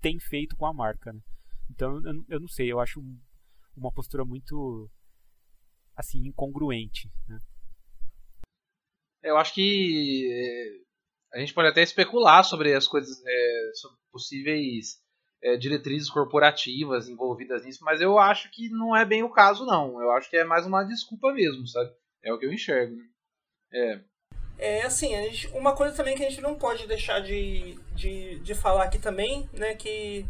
[0.00, 1.12] têm feito com a marca.
[1.12, 1.20] Né?
[1.70, 3.02] Então eu, eu, não sei, eu acho
[3.76, 4.90] uma postura muito
[5.96, 7.10] assim incongruente.
[7.28, 7.38] Né?
[9.22, 14.98] Eu acho que é, a gente pode até especular sobre as coisas, é, sobre possíveis
[15.42, 20.00] é, diretrizes corporativas envolvidas nisso, mas eu acho que não é bem o caso, não.
[20.00, 21.90] Eu acho que é mais uma desculpa mesmo, sabe?
[22.22, 22.96] É o que eu enxergo.
[22.96, 23.04] Né?
[23.72, 24.00] É.
[24.56, 28.54] É assim, gente, uma coisa também que a gente não pode deixar de, de, de
[28.54, 30.24] falar aqui também, né, que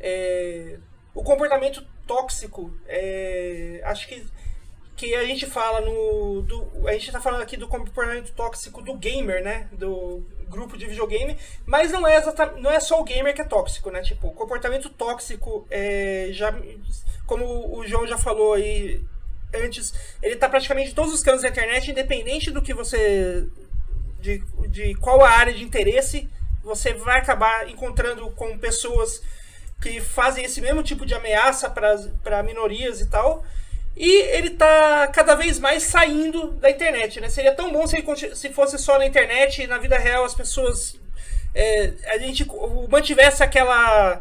[0.00, 0.80] é,
[1.14, 4.26] o comportamento tóxico, é, acho que
[4.96, 6.42] que a gente fala no.
[6.42, 9.68] Do, a gente está falando aqui do comportamento tóxico do gamer, né?
[9.72, 11.36] Do grupo de videogame,
[11.66, 12.22] mas não é,
[12.58, 14.00] não é só o gamer que é tóxico, né?
[14.00, 16.54] Tipo, comportamento tóxico é, já.
[17.26, 19.02] Como o João já falou aí
[19.54, 19.92] antes,
[20.22, 23.46] ele está praticamente em todos os cantos da internet, independente do que você.
[24.20, 24.38] de,
[24.68, 26.26] de qual a área de interesse,
[26.62, 29.20] você vai acabar encontrando com pessoas
[29.80, 33.44] que fazem esse mesmo tipo de ameaça para minorias e tal.
[33.96, 37.30] E ele tá cada vez mais saindo da internet, né?
[37.30, 40.34] Seria tão bom se, ele, se fosse só na internet e na vida real as
[40.34, 40.98] pessoas.
[41.54, 42.46] É, a gente
[42.90, 44.20] mantivesse aquela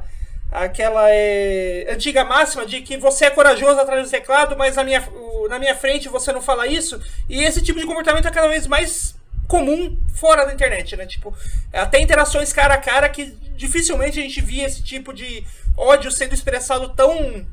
[0.51, 5.03] aquela é, antiga máxima de que você é corajoso atrás do teclado, mas na minha,
[5.49, 7.01] na minha frente você não fala isso.
[7.27, 9.15] E esse tipo de comportamento é cada vez mais
[9.47, 11.05] comum fora da internet, né?
[11.05, 11.35] Tipo,
[11.71, 13.25] até interações cara a cara que
[13.55, 15.45] dificilmente a gente via esse tipo de
[15.77, 17.45] ódio sendo expressado tão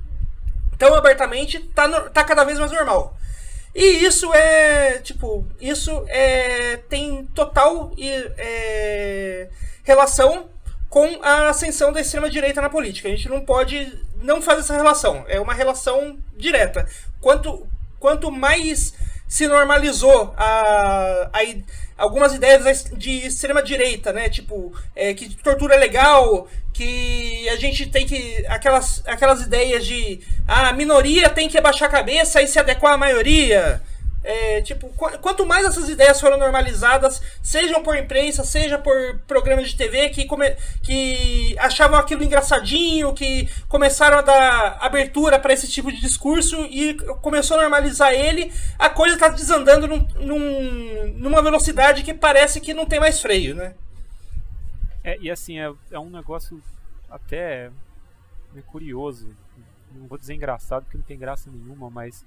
[0.78, 3.16] tão abertamente, tá, tá cada vez mais normal.
[3.74, 9.49] E isso é, tipo, isso é, tem total é,
[9.84, 10.51] relação
[10.90, 13.09] com a ascensão da extrema-direita na política.
[13.09, 15.24] A gente não pode não fazer essa relação.
[15.26, 16.86] É uma relação direta.
[17.20, 17.66] Quanto,
[17.99, 18.93] quanto mais
[19.26, 21.40] se normalizou a, a,
[22.03, 24.28] algumas ideias de extrema direita, né?
[24.28, 28.44] Tipo, é, que tortura é legal, que a gente tem que.
[28.48, 32.94] Aquelas, aquelas ideias de ah, a minoria tem que abaixar a cabeça e se adequar
[32.94, 33.80] à maioria.
[34.24, 39.68] É, tipo, qu quanto mais essas ideias foram normalizadas, sejam por imprensa, seja por programas
[39.68, 40.28] de TV que,
[40.82, 46.94] que achavam aquilo engraçadinho, que começaram a dar abertura para esse tipo de discurso e
[47.20, 52.72] começou a normalizar ele, a coisa está desandando num, num, numa velocidade que parece que
[52.72, 53.74] não tem mais freio, né?
[55.02, 56.62] É, e assim, é, é um negócio
[57.10, 57.70] até
[58.66, 59.28] curioso.
[59.94, 62.24] Não vou dizer engraçado porque não tem graça nenhuma, mas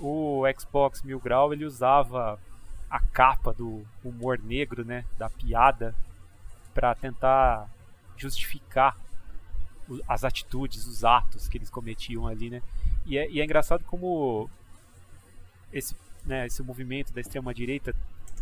[0.00, 2.38] o Xbox Mil Grau ele usava
[2.90, 5.94] a capa do humor negro, né, da piada,
[6.74, 7.68] para tentar
[8.16, 8.96] justificar
[10.08, 12.62] as atitudes, os atos que eles cometiam ali, né?
[13.06, 14.48] E é, e é engraçado como
[15.72, 17.94] esse, né, esse movimento da extrema direita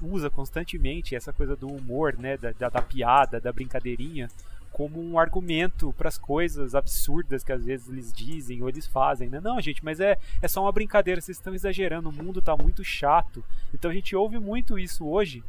[0.03, 4.29] usa constantemente essa coisa do humor, né, da, da, da piada, da brincadeirinha,
[4.73, 9.29] como um argumento para as coisas absurdas que às vezes eles dizem ou eles fazem,
[9.29, 9.41] né?
[9.41, 12.85] Não, gente, mas é, é só uma brincadeira, vocês estão exagerando, o mundo está muito
[12.85, 13.45] chato.
[13.73, 15.43] Então a gente ouve muito isso hoje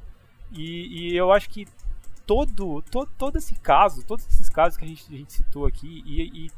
[0.51, 1.67] e, e eu acho que
[2.25, 6.03] todo, todo, todo esse caso, todos esses casos que a gente, a gente citou aqui
[6.05, 6.51] e, e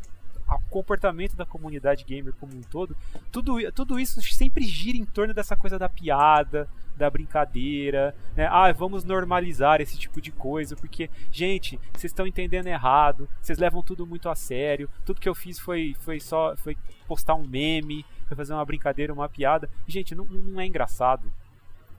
[0.55, 2.95] o comportamento da comunidade gamer como um todo,
[3.31, 8.47] tudo, tudo isso sempre gira em torno dessa coisa da piada, da brincadeira, né?
[8.49, 13.81] Ah, vamos normalizar esse tipo de coisa, porque, gente, vocês estão entendendo errado, vocês levam
[13.81, 14.89] tudo muito a sério.
[15.05, 16.77] Tudo que eu fiz foi, foi só foi
[17.07, 19.69] postar um meme, foi fazer uma brincadeira, uma piada.
[19.87, 21.31] Gente, não, não é engraçado.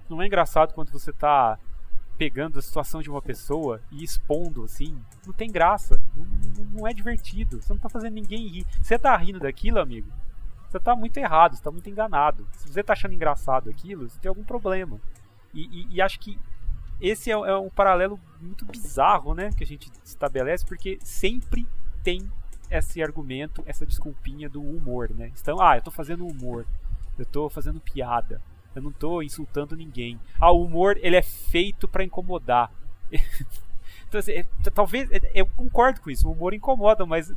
[0.09, 1.59] Não é engraçado quando você tá
[2.19, 4.97] pegando a situação de uma pessoa e expondo assim,
[5.27, 8.67] não tem graça, não, não, é divertido, você não tá fazendo ninguém rir.
[8.81, 10.11] Você tá rindo daquilo, amigo?
[10.73, 12.49] você está muito errado, você está muito enganado.
[12.53, 14.99] Se você está achando engraçado aquilo, você tem algum problema.
[15.53, 16.39] E, e, e acho que
[16.99, 21.67] esse é, é, um paralelo muito bizarro, né, que a gente estabelece, porque sempre
[22.03, 22.31] tem
[22.71, 25.31] esse argumento, essa desculpinha do humor, né?
[25.39, 26.65] Então, ah, eu estou fazendo humor,
[27.19, 28.41] eu estou fazendo piada,
[28.75, 30.19] eu não estou insultando ninguém.
[30.41, 32.71] Ah, o humor ele é feito para incomodar.
[34.09, 37.33] então, assim, é, talvez é, eu concordo com isso, o humor incomoda, mas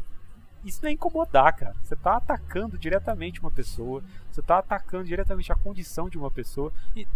[0.63, 1.75] isso não é incomodar, cara.
[1.83, 6.71] Você tá atacando diretamente uma pessoa, você tá atacando diretamente a condição de uma pessoa
[6.95, 7.07] e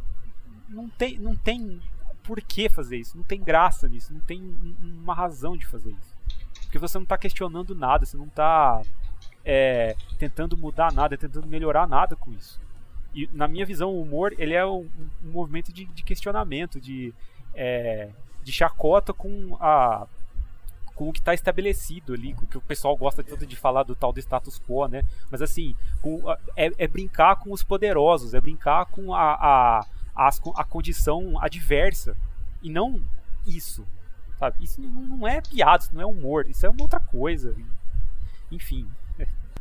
[0.69, 1.81] não tem, não tem
[2.23, 4.39] por que fazer isso, não tem graça nisso, não tem
[4.81, 6.15] uma razão de fazer isso.
[6.63, 8.83] Porque você não está questionando nada, você não está
[9.43, 12.59] é, tentando mudar nada, tentando melhorar nada com isso.
[13.13, 14.87] E na minha visão, o humor ele é um,
[15.23, 17.13] um movimento de, de, questionamento, de,
[17.53, 18.09] é,
[18.43, 20.07] de chacota com a
[20.99, 23.83] com o que está estabelecido ali, com o que o pessoal gosta tanto de falar
[23.83, 25.03] do tal do status quo, né?
[25.31, 30.29] Mas assim, com, é, é, brincar com os poderosos, é brincar com a, a, a,
[30.57, 32.17] a condição adversa
[32.61, 33.01] e não
[33.47, 33.87] isso,
[34.37, 34.61] sabe?
[34.61, 37.55] Isso não, não é piada, isso não é humor, isso é uma outra coisa.
[38.51, 38.85] Enfim,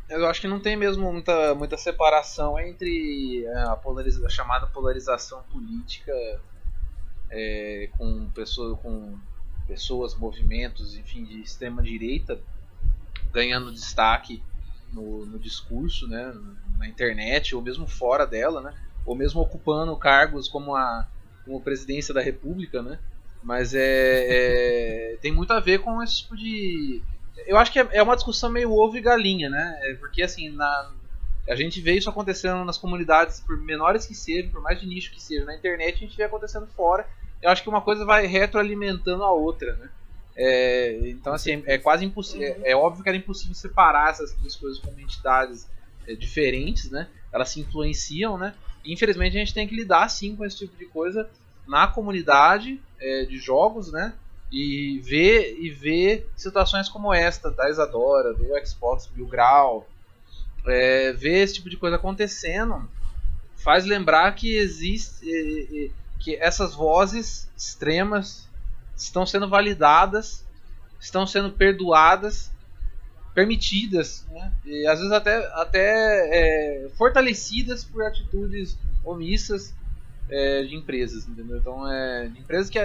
[0.09, 4.65] eu acho que não tem mesmo muita, muita separação entre é, a, polariza a chamada
[4.67, 6.11] polarização política
[7.29, 9.17] é, com, pessoa, com
[9.67, 12.39] pessoas, movimentos, enfim, de extrema direita
[13.31, 14.41] ganhando destaque
[14.91, 16.33] no, no discurso, né,
[16.79, 18.73] na internet ou mesmo fora dela, né,
[19.05, 21.07] ou mesmo ocupando cargos como a
[21.45, 22.99] como presidência da República, né.
[23.43, 27.01] Mas é, é tem muito a ver com esse tipo de
[27.45, 29.79] eu acho que é, é uma discussão meio ovo e galinha, né?
[29.83, 30.91] É porque assim, na,
[31.47, 35.11] a gente vê isso acontecendo nas comunidades, por menores que sejam, por mais de nicho
[35.11, 37.07] que seja, na internet a gente vê acontecendo fora.
[37.41, 39.89] Eu acho que uma coisa vai retroalimentando a outra, né?
[40.35, 42.47] É, então, assim, é quase impossível.
[42.63, 45.67] É, é, óbvio que era impossível separar essas duas coisas como entidades
[46.07, 47.07] é, diferentes, né?
[47.31, 48.53] Elas se influenciam, né?
[48.85, 51.29] E, infelizmente, a gente tem que lidar, sim, com esse tipo de coisa
[51.67, 54.13] na comunidade é, de jogos, né?
[54.51, 59.87] E ver e ver situações como esta da Isadora, do Xbox Mil Grau,
[60.65, 62.89] é, ver esse tipo de coisa acontecendo
[63.55, 68.47] faz lembrar que existe que essas vozes extremas
[68.95, 70.45] estão sendo validadas,
[70.99, 72.51] estão sendo perdoadas,
[73.33, 74.51] permitidas, né?
[74.65, 79.73] e às vezes até, até é, fortalecidas por atitudes omissas
[80.29, 81.57] é, de empresas, entendeu?
[81.57, 82.77] Então, é, de empresas que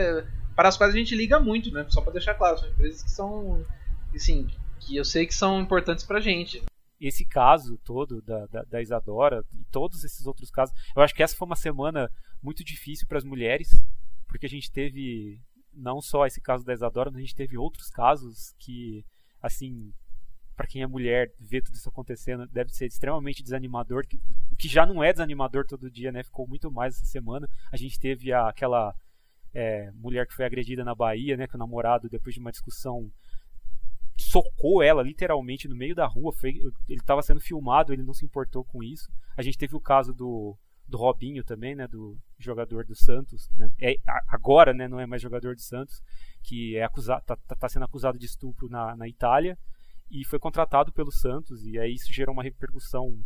[0.54, 1.84] para as quais a gente liga muito, né?
[1.88, 3.66] Só para deixar claro, são empresas que são,
[4.14, 4.48] assim,
[4.80, 6.62] que eu sei que são importantes para a gente.
[7.00, 11.22] Esse caso todo da, da, da, Isadora e todos esses outros casos, eu acho que
[11.22, 12.10] essa foi uma semana
[12.42, 13.84] muito difícil para as mulheres,
[14.28, 15.40] porque a gente teve
[15.72, 19.04] não só esse caso da Isadora, mas a gente teve outros casos que,
[19.42, 19.92] assim,
[20.54, 24.04] para quem é mulher, ver tudo isso acontecendo deve ser extremamente desanimador,
[24.50, 26.22] o que já não é desanimador todo dia, né?
[26.22, 27.48] Ficou muito mais essa semana.
[27.72, 28.94] A gente teve a, aquela
[29.54, 33.10] é, mulher que foi agredida na Bahia, né, que o namorado, depois de uma discussão,
[34.16, 36.32] socou ela literalmente no meio da rua.
[36.32, 39.10] Foi, ele estava sendo filmado, ele não se importou com isso.
[39.36, 40.56] A gente teve o caso do,
[40.88, 43.48] do Robinho também, né, do jogador do Santos.
[43.56, 43.96] Né, é,
[44.28, 46.02] agora, né, não é mais jogador do Santos,
[46.42, 49.56] que é acusado, tá, tá, tá sendo acusado de estupro na, na Itália
[50.10, 51.64] e foi contratado pelo Santos.
[51.64, 53.16] E aí isso gerou uma repercussão,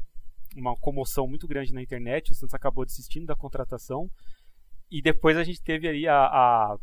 [0.55, 2.33] uma comoção muito grande na internet.
[2.33, 4.11] O Santos acabou desistindo da contratação
[4.91, 6.79] e depois a gente teve aí a, a,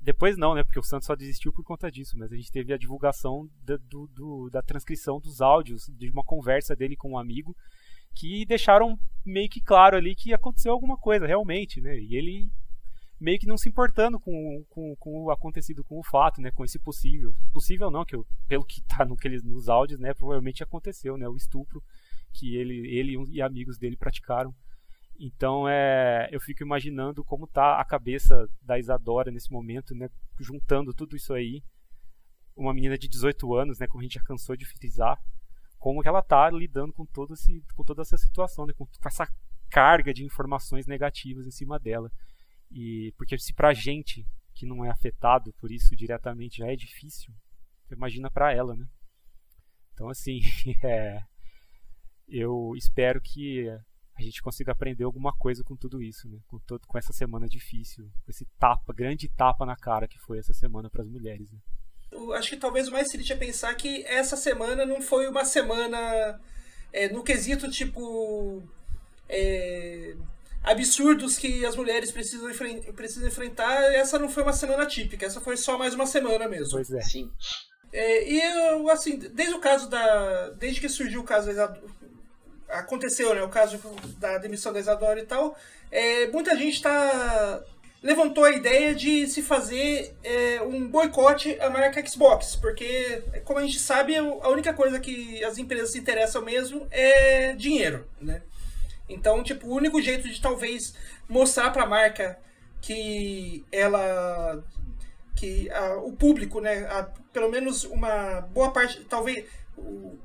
[0.00, 0.62] Depois não, né?
[0.62, 3.76] Porque o Santos só desistiu por conta disso, mas a gente teve a divulgação da,
[3.76, 7.56] do, do, da transcrição dos áudios de uma conversa dele com um amigo
[8.14, 11.98] que deixaram meio que claro ali que aconteceu alguma coisa, realmente, né?
[11.98, 12.50] E ele
[13.20, 16.50] meio que não se importando com, com, com o acontecido com o fato, né?
[16.52, 17.34] Com esse possível.
[17.52, 20.14] Possível não, que eu, pelo que tá no, nos áudios, né?
[20.14, 21.28] Provavelmente aconteceu, né?
[21.28, 21.82] O estupro
[22.32, 24.54] que ele, ele e amigos dele praticaram
[25.18, 30.08] então é, eu fico imaginando como tá a cabeça da Isadora nesse momento, né,
[30.38, 31.62] juntando tudo isso aí,
[32.56, 35.20] uma menina de 18 anos, né, como a gente já cansou de frisar,
[35.78, 39.08] como que ela tá lidando com todo esse, com toda essa situação, né, com, com
[39.08, 39.28] essa
[39.68, 42.10] carga de informações negativas em cima dela.
[42.70, 47.32] E porque se pra gente que não é afetado por isso diretamente já é difícil,
[47.90, 48.86] imagina para ela, né?
[49.94, 50.40] Então assim,
[50.84, 51.22] é,
[52.28, 53.66] eu espero que
[54.18, 56.38] a gente consiga aprender alguma coisa com tudo isso, né?
[56.48, 60.38] Com, todo, com essa semana difícil, com esse tapa, grande tapa na cara que foi
[60.38, 61.50] essa semana para as mulheres.
[61.52, 61.58] Né?
[62.10, 65.44] Eu acho que talvez o mais triste é pensar que essa semana não foi uma
[65.44, 66.40] semana
[66.92, 68.62] é, no quesito tipo
[69.28, 70.16] é,
[70.62, 72.50] absurdos que as mulheres precisam,
[72.94, 73.94] precisam enfrentar.
[73.94, 76.72] Essa não foi uma semana típica, essa foi só mais uma semana mesmo.
[76.72, 77.00] Pois é.
[77.02, 77.30] Sim.
[77.92, 80.50] É, e eu, assim, desde o caso da.
[80.50, 81.50] Desde que surgiu o caso
[82.68, 83.78] aconteceu, né, o caso
[84.18, 85.56] da demissão da Isadora e tal,
[85.90, 87.62] é, muita gente está
[88.02, 93.62] levantou a ideia de se fazer é, um boicote à marca Xbox, porque, como a
[93.62, 98.42] gente sabe, a única coisa que as empresas se interessam mesmo é dinheiro, né?
[99.08, 100.94] Então, tipo, o único jeito de talvez
[101.28, 102.38] mostrar para a marca
[102.80, 104.62] que ela
[105.34, 109.44] que a, o público, né, a, pelo menos uma boa parte, talvez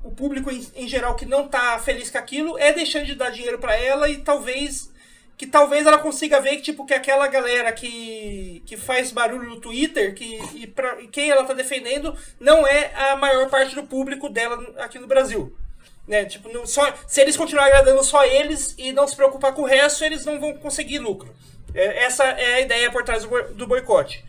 [0.02, 3.30] o, público em, em, geral que não tá feliz com aquilo é deixando de dar
[3.30, 4.92] dinheiro para ela e talvez
[5.36, 9.60] que talvez ela consiga ver que tipo que aquela galera que, que faz barulho no
[9.60, 13.84] Twitter que e, pra, e quem ela tá defendendo não é a maior parte do
[13.84, 15.56] público dela aqui no Brasil
[16.06, 16.24] né?
[16.24, 19.66] Tipo não, só se eles continuarem agradando só eles e não se preocupar com o
[19.66, 21.34] resto eles não vão conseguir lucro.
[21.74, 24.22] É, essa é a ideia por trás do, do boicote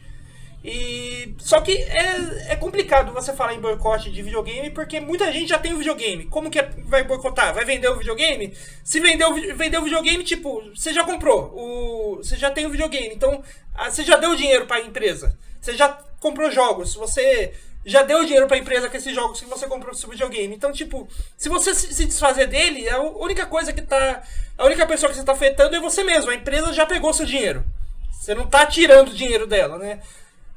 [0.67, 5.49] e só que é, é complicado você falar em boicote de videogame porque muita gente
[5.49, 6.25] já tem o videogame.
[6.25, 7.53] Como que é, vai boicotar?
[7.53, 8.51] Vai vender o videogame?
[8.83, 12.71] Se vender o, vender o videogame, tipo, você já comprou, o, você já tem o
[12.71, 13.43] videogame, então
[13.87, 15.37] você já deu dinheiro para a empresa.
[15.61, 15.89] Você já
[16.19, 17.53] comprou jogos, você
[17.85, 20.55] já deu dinheiro para a empresa com esses jogos que você comprou no seu videogame.
[20.55, 21.07] Então, tipo,
[21.37, 24.23] se você se desfazer dele, a única coisa que tá.
[24.57, 26.31] A única pessoa que você tá afetando é você mesmo.
[26.31, 27.63] A empresa já pegou seu dinheiro.
[28.11, 29.99] Você não tá tirando dinheiro dela, né?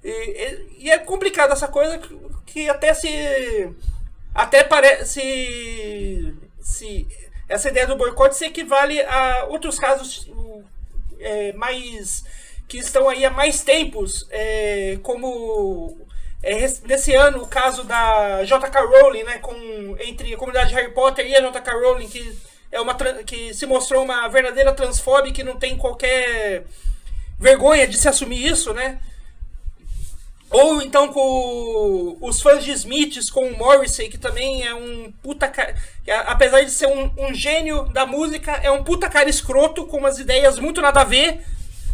[0.03, 2.01] E, e, é complicado essa coisa
[2.47, 3.09] que até se.
[4.35, 6.35] Até parece.
[6.61, 7.07] Se,
[7.49, 10.31] essa ideia do boicote se equivale a outros casos
[11.19, 12.25] é, mais.
[12.69, 16.07] que estão aí há mais tempos, é, como.
[16.41, 16.55] É,
[16.87, 18.81] nesse ano, o caso da J.K.
[18.81, 21.73] Rowling, né, com, entre a comunidade Harry Potter e a J.K.
[21.73, 22.39] Rowling, que,
[22.71, 22.95] é uma,
[23.27, 26.65] que se mostrou uma verdadeira transfóbica que não tem qualquer
[27.41, 29.01] vergonha de se assumir isso, né?
[30.51, 35.47] Ou então com os fãs de Smiths, com o Morrissey, que também é um puta
[35.47, 35.75] cara.
[36.27, 40.19] Apesar de ser um, um, gênio da música, é um puta cara escroto, com umas
[40.19, 41.45] ideias muito nada a ver,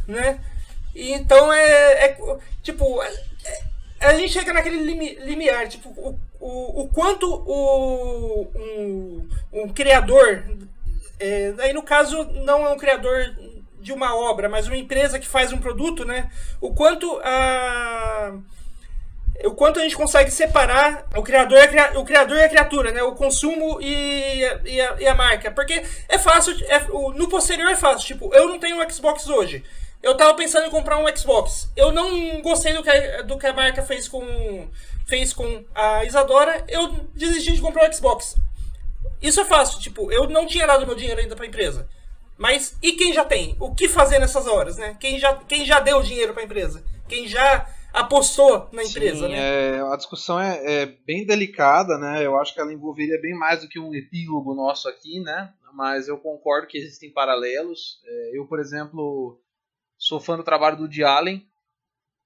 [0.06, 0.38] né?
[0.94, 2.04] E então é.
[2.04, 2.18] é
[2.62, 3.02] tipo.
[3.02, 3.12] É,
[3.44, 9.68] é, a gente chega naquele limi, limiar, tipo, o, o, o quanto o, um, um
[9.68, 10.44] criador.
[11.18, 13.34] É, aí no caso, não é um criador
[13.84, 16.30] de uma obra, mas uma empresa que faz um produto, né?
[16.58, 18.32] O quanto a
[19.44, 21.58] o quanto a gente consegue separar o criador,
[21.96, 23.02] o criador e a criatura, né?
[23.02, 25.50] O consumo e, e, a, e a marca.
[25.50, 26.80] Porque é fácil, é,
[27.14, 28.06] no posterior é fácil.
[28.06, 29.62] Tipo, eu não tenho um Xbox hoje.
[30.02, 31.68] Eu tava pensando em comprar um Xbox.
[31.76, 34.66] Eu não gostei do que, do que a marca fez com,
[35.06, 36.64] fez com a Isadora.
[36.66, 38.36] Eu desisti de comprar um Xbox.
[39.20, 39.78] Isso é fácil.
[39.78, 41.86] Tipo, eu não tinha dado meu dinheiro ainda pra empresa.
[42.36, 43.56] Mas e quem já tem?
[43.60, 44.96] O que fazer nessas horas, né?
[44.98, 46.84] Quem já, quem já deu dinheiro para a empresa?
[47.08, 49.76] Quem já apostou na empresa, Sim, né?
[49.76, 52.26] É, a discussão é, é, bem delicada, né?
[52.26, 55.54] Eu acho que ela envolveria bem mais do que um epílogo nosso aqui, né?
[55.72, 58.00] Mas eu concordo que existem paralelos.
[58.04, 59.40] É, eu, por exemplo,
[59.96, 61.48] sou fã do trabalho do Woody Allen,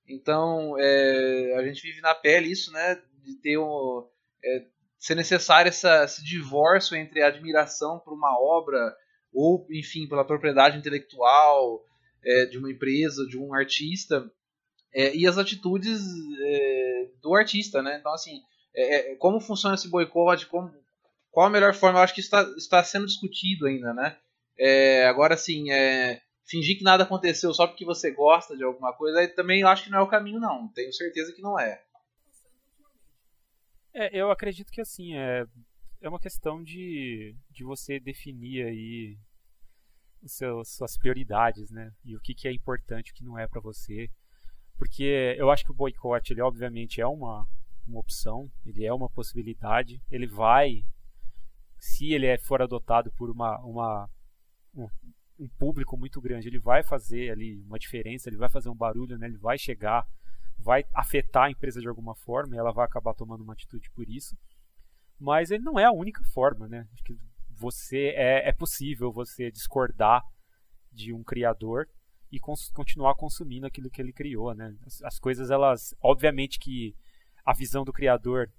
[0.07, 3.01] então é, a gente vive na pele isso, né?
[3.23, 4.07] De ter um,
[4.43, 4.65] é,
[4.99, 8.97] ser necessário essa, esse divórcio entre a admiração por uma obra
[9.33, 11.85] ou, enfim, pela propriedade intelectual
[12.25, 14.31] é, de uma empresa, de um artista,
[14.93, 16.01] é, e as atitudes
[16.41, 17.99] é, do artista, né?
[17.99, 18.43] Então, assim,
[18.75, 20.73] é, é, como funciona esse boicote, como,
[21.31, 24.17] qual a melhor forma, eu acho que está, está sendo discutido ainda, né?
[24.59, 25.67] É, agora, assim,
[26.45, 29.91] fingir que nada aconteceu só porque você gosta de alguma coisa, aí também acho que
[29.91, 30.69] não é o caminho, não.
[30.69, 31.81] Tenho certeza que não é.
[33.95, 35.45] É, eu acredito que assim, é,
[36.01, 39.19] é uma questão de, de você definir aí
[40.23, 41.93] os seus, suas prioridades, né?
[42.05, 44.11] E o que, que é importante, o que não é para você.
[44.77, 47.49] Porque eu acho que o boicote, ele obviamente é uma,
[47.87, 50.85] uma opção, ele é uma possibilidade, ele vai,
[51.79, 54.11] se ele é, for adotado por uma, uma
[54.75, 54.89] um,
[55.39, 59.19] um público muito grande, ele vai fazer ali uma diferença, ele vai fazer um barulho,
[59.19, 59.27] né?
[59.27, 60.07] Ele vai chegar,
[60.59, 64.09] vai afetar a empresa de alguma forma, e ela vai acabar tomando uma atitude por
[64.09, 64.37] isso
[65.19, 66.87] mas ele não é a única forma, né?
[66.93, 67.17] Acho que
[67.51, 70.23] você é, é possível você discordar
[70.93, 71.89] de um criador
[72.31, 74.75] e cons continuar consumindo aquilo que ele criou, né?
[74.87, 76.95] As, as, coisas elas, obviamente que
[77.45, 78.51] a visão do criador,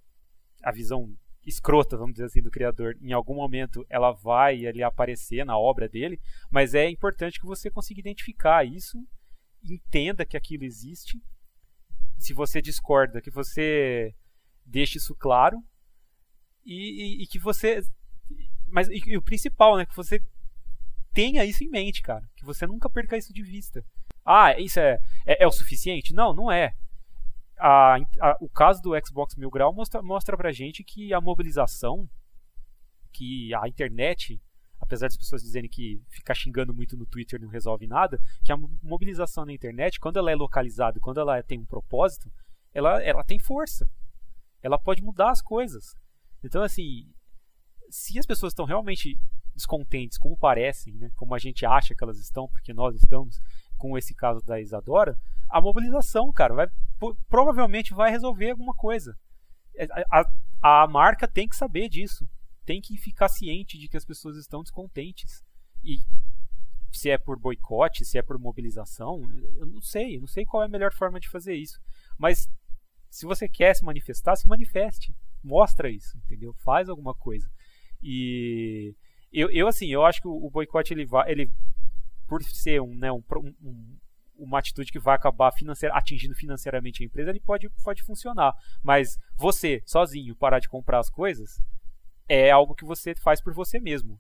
[0.64, 5.45] a visão escrota, vamos dizer assim, do criador, em algum momento ela vai ali aparecer
[5.45, 6.20] na obra dele,
[6.51, 8.97] mas é importante que você consiga identificar isso,
[9.64, 11.22] entenda que aquilo existe.
[12.18, 14.14] Se você discorda, que você
[14.66, 15.64] deixe isso claro
[16.66, 17.82] e, e, e que você.
[18.68, 19.86] Mas e, e, o principal, né?
[19.86, 20.22] Que você
[21.14, 22.28] tenha isso em mente, cara.
[22.36, 23.84] Que você nunca perca isso de vista.
[24.26, 26.14] Ah, isso é, é, é o suficiente?
[26.14, 26.74] Não, não é.
[27.57, 32.07] A, a, o caso do Xbox Mil Grau mostra, mostra pra gente que a mobilização,
[33.12, 34.39] que a internet,
[34.80, 38.57] apesar das pessoas dizerem que ficar xingando muito no Twitter não resolve nada, que a
[38.82, 42.32] mobilização na internet, quando ela é localizada, quando ela tem um propósito,
[42.74, 43.89] ela, ela tem força.
[44.62, 45.95] Ela pode mudar as coisas.
[46.44, 47.06] Então, assim,
[47.90, 49.20] se as pessoas estão realmente
[49.54, 53.40] descontentes, como parecem, né, como a gente acha que elas estão, porque nós estamos,
[53.78, 55.20] com esse caso da Isadora,
[55.50, 56.68] a mobilização, cara, vai,
[57.28, 59.18] provavelmente vai resolver alguma coisa.
[59.76, 60.22] É, a,
[60.62, 62.30] a, a marca tem que saber disso.
[62.66, 65.44] Tem que ficar ciente de que as pessoas estão descontentes.
[65.84, 66.00] E
[66.92, 69.22] se é por boicote, se é por mobilização,
[69.58, 71.80] eu não sei, não sei qual é a melhor forma de fazer isso.
[72.18, 72.48] Mas
[73.10, 75.16] se você quer se manifestar, se manifeste.
[75.44, 76.54] Mostra isso, entendeu?
[76.64, 77.50] Faz alguma coisa.
[78.02, 78.96] E
[79.32, 81.52] eu, eu assim, eu acho que o, boicote ele vai, ele
[82.28, 83.24] por ser um, né, um,
[83.62, 83.98] um,
[84.38, 88.54] uma atitude que vai acabar financeir, atingindo financeiramente a empresa, ele pode, pode funcionar.
[88.84, 91.62] Mas você, sozinho, parar de comprar as coisas,
[92.28, 94.20] é algo que você faz por você mesmo.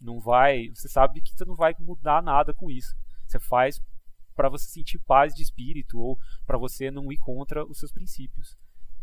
[0.00, 2.94] Não vai, você sabe que você não vai mudar nada com isso.
[3.26, 3.80] Você faz
[4.34, 8.56] para você sentir paz de espírito ou para você não ir contra os seus princípios.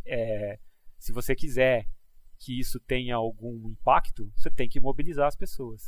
[0.06, 0.60] É,
[0.98, 1.86] se você quiser
[2.40, 5.82] que isso tenha algum impacto, você tem que mobilizar as pessoas.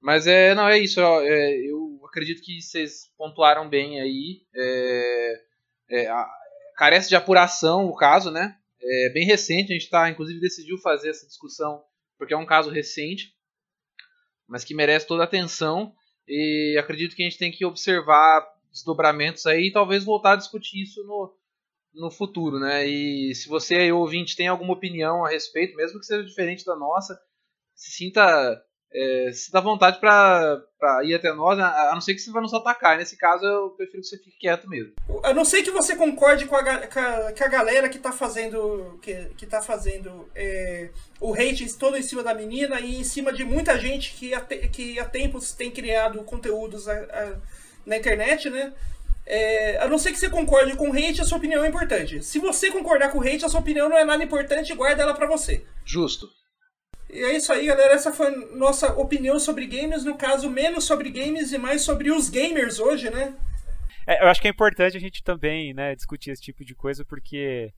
[0.00, 1.00] Mas é, não, é isso.
[1.00, 4.42] É, eu acredito que vocês pontuaram bem aí.
[4.54, 5.40] É,
[5.90, 6.28] é, a,
[6.76, 8.56] carece de apuração o caso, né?
[8.82, 11.82] É bem recente, a gente tá, inclusive decidiu fazer essa discussão
[12.18, 13.32] porque é um caso recente,
[14.48, 15.92] mas que merece toda a atenção.
[16.26, 20.82] E acredito que a gente tem que observar desdobramentos aí e talvez voltar a discutir
[20.82, 21.36] isso no,
[21.94, 22.86] no futuro, né?
[22.86, 27.18] E se você, ouvinte, tem alguma opinião a respeito, mesmo que seja diferente da nossa,
[27.74, 28.62] se sinta
[28.94, 30.62] é, se dá vontade para
[31.02, 32.98] ir até nós, a não ser que você vai nos atacar.
[32.98, 34.92] Nesse caso, eu prefiro que você fique quieto mesmo.
[35.22, 38.12] A não ser que você concorde com a, com a, com a galera que está
[38.12, 40.90] fazendo, que, que tá fazendo é,
[41.20, 44.40] o hate todo em cima da menina e em cima de muita gente que há,
[44.40, 47.36] que há tempos tem criado conteúdos a, a,
[47.86, 48.74] na internet, né?
[49.24, 52.22] É, a não ser que você concorde com o hate, a sua opinião é importante.
[52.22, 55.14] Se você concordar com o hate, a sua opinião não é nada importante, guarda ela
[55.14, 55.64] para você.
[55.84, 56.28] Justo.
[57.08, 57.94] E é isso aí, galera.
[57.94, 60.04] Essa foi nossa opinião sobre games.
[60.04, 63.36] No caso, menos sobre games e mais sobre os gamers hoje, né?
[64.06, 67.04] É, eu acho que é importante a gente também né, discutir esse tipo de coisa,
[67.04, 67.72] porque,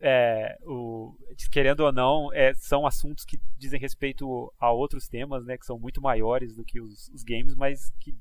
[0.00, 1.16] é, o,
[1.50, 5.78] querendo ou não, é, são assuntos que dizem respeito a outros temas, né, que são
[5.78, 8.14] muito maiores do que os, os games, mas que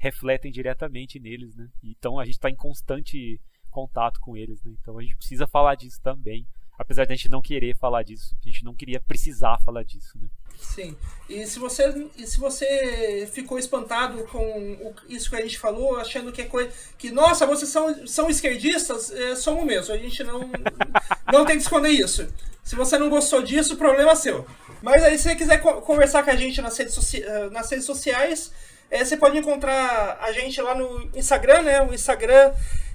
[0.00, 1.54] refletem diretamente neles.
[1.54, 1.68] Né?
[1.84, 3.40] Então a gente está em constante
[3.70, 4.60] contato com eles.
[4.64, 4.72] Né?
[4.80, 6.44] Então a gente precisa falar disso também
[6.80, 8.34] apesar de a gente não querer falar disso.
[8.42, 10.28] A gente não queria precisar falar disso, né?
[10.58, 10.96] Sim.
[11.28, 15.96] E se você, e se você ficou espantado com o, isso que a gente falou,
[15.96, 16.72] achando que é coisa.
[16.96, 19.92] que, nossa, vocês são, são esquerdistas, é, somos mesmo.
[19.92, 20.50] A gente não,
[21.30, 22.32] não tem que esconder isso.
[22.64, 24.46] Se você não gostou disso, problema é seu.
[24.82, 28.50] Mas aí, se você quiser conversar com a gente nas redes, eh, nas redes sociais,
[28.90, 31.82] é, você pode encontrar a gente lá no Instagram, né?
[31.82, 32.52] O Instagram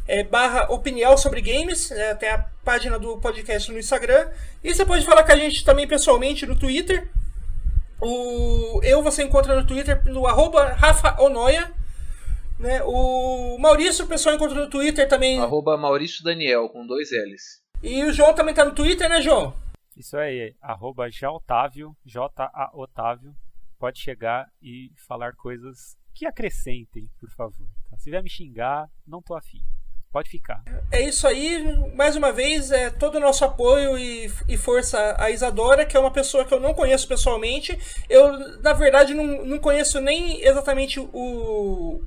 [0.07, 4.29] é, barra opinião sobre games, é, tem a página do podcast no Instagram.
[4.63, 7.09] E você pode falar com a gente também pessoalmente no Twitter.
[8.01, 11.71] O, eu você encontra no Twitter no arroba Rafa Onoia.
[12.59, 12.81] Né?
[12.83, 15.39] O Maurício, o pessoal encontra no Twitter também.
[15.39, 17.61] Arroba Maurício Daniel, com dois L's.
[17.81, 19.53] E o João também tá no Twitter, né, João?
[19.95, 23.33] Isso aí, arroba Otávio, J-A Otávio.
[23.85, 27.67] Pode chegar e falar coisas que acrescentem, por favor.
[27.87, 27.95] Tá?
[27.99, 29.61] Se vier me xingar, não tô afim.
[30.11, 30.63] Pode ficar.
[30.91, 31.63] É isso aí.
[31.95, 35.99] Mais uma vez, é todo o nosso apoio e, e força a Isadora, que é
[35.99, 37.77] uma pessoa que eu não conheço pessoalmente.
[38.09, 42.01] Eu, na verdade, não, não conheço nem exatamente o,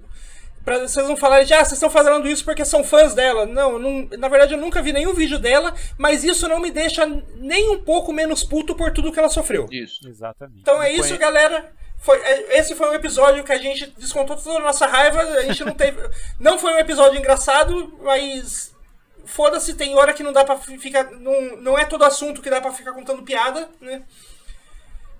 [0.68, 3.46] Pra vocês não falarem de, ah, vocês estão fazendo isso porque são fãs dela.
[3.46, 7.06] Não, não, na verdade eu nunca vi nenhum vídeo dela, mas isso não me deixa
[7.36, 9.66] nem um pouco menos puto por tudo que ela sofreu.
[9.70, 10.06] Isso.
[10.06, 10.60] Exatamente.
[10.60, 11.72] Então é isso, galera.
[11.96, 15.22] Foi, é, esse foi um episódio que a gente descontou toda a nossa raiva.
[15.22, 16.06] A gente não teve.
[16.38, 18.76] não foi um episódio engraçado, mas.
[19.24, 21.12] Foda-se, tem hora que não dá pra ficar.
[21.12, 24.02] Não, não é todo assunto que dá pra ficar contando piada, né?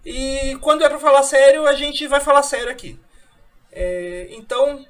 [0.05, 3.01] E quando é pra falar sério, a gente vai falar sério aqui.
[3.73, 4.85] É, então,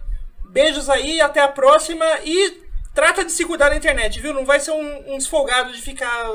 [0.58, 2.60] beijos aí, até a próxima e
[2.92, 4.34] trata de se cuidar na internet, viu?
[4.34, 6.26] Não vai ser um, uns folgados de ficar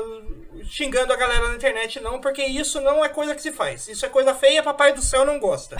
[0.64, 3.86] xingando a galera na internet, não, porque isso não é coisa que se faz.
[3.86, 5.76] Isso é coisa feia, papai do céu não gosta.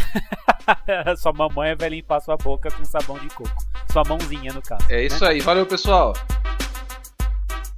[1.17, 3.51] sua mamãe vai limpar sua boca com sabão de coco.
[3.91, 4.85] Sua mãozinha, no caso.
[4.91, 5.31] É isso né?
[5.31, 5.41] aí.
[5.41, 6.13] Valeu, pessoal.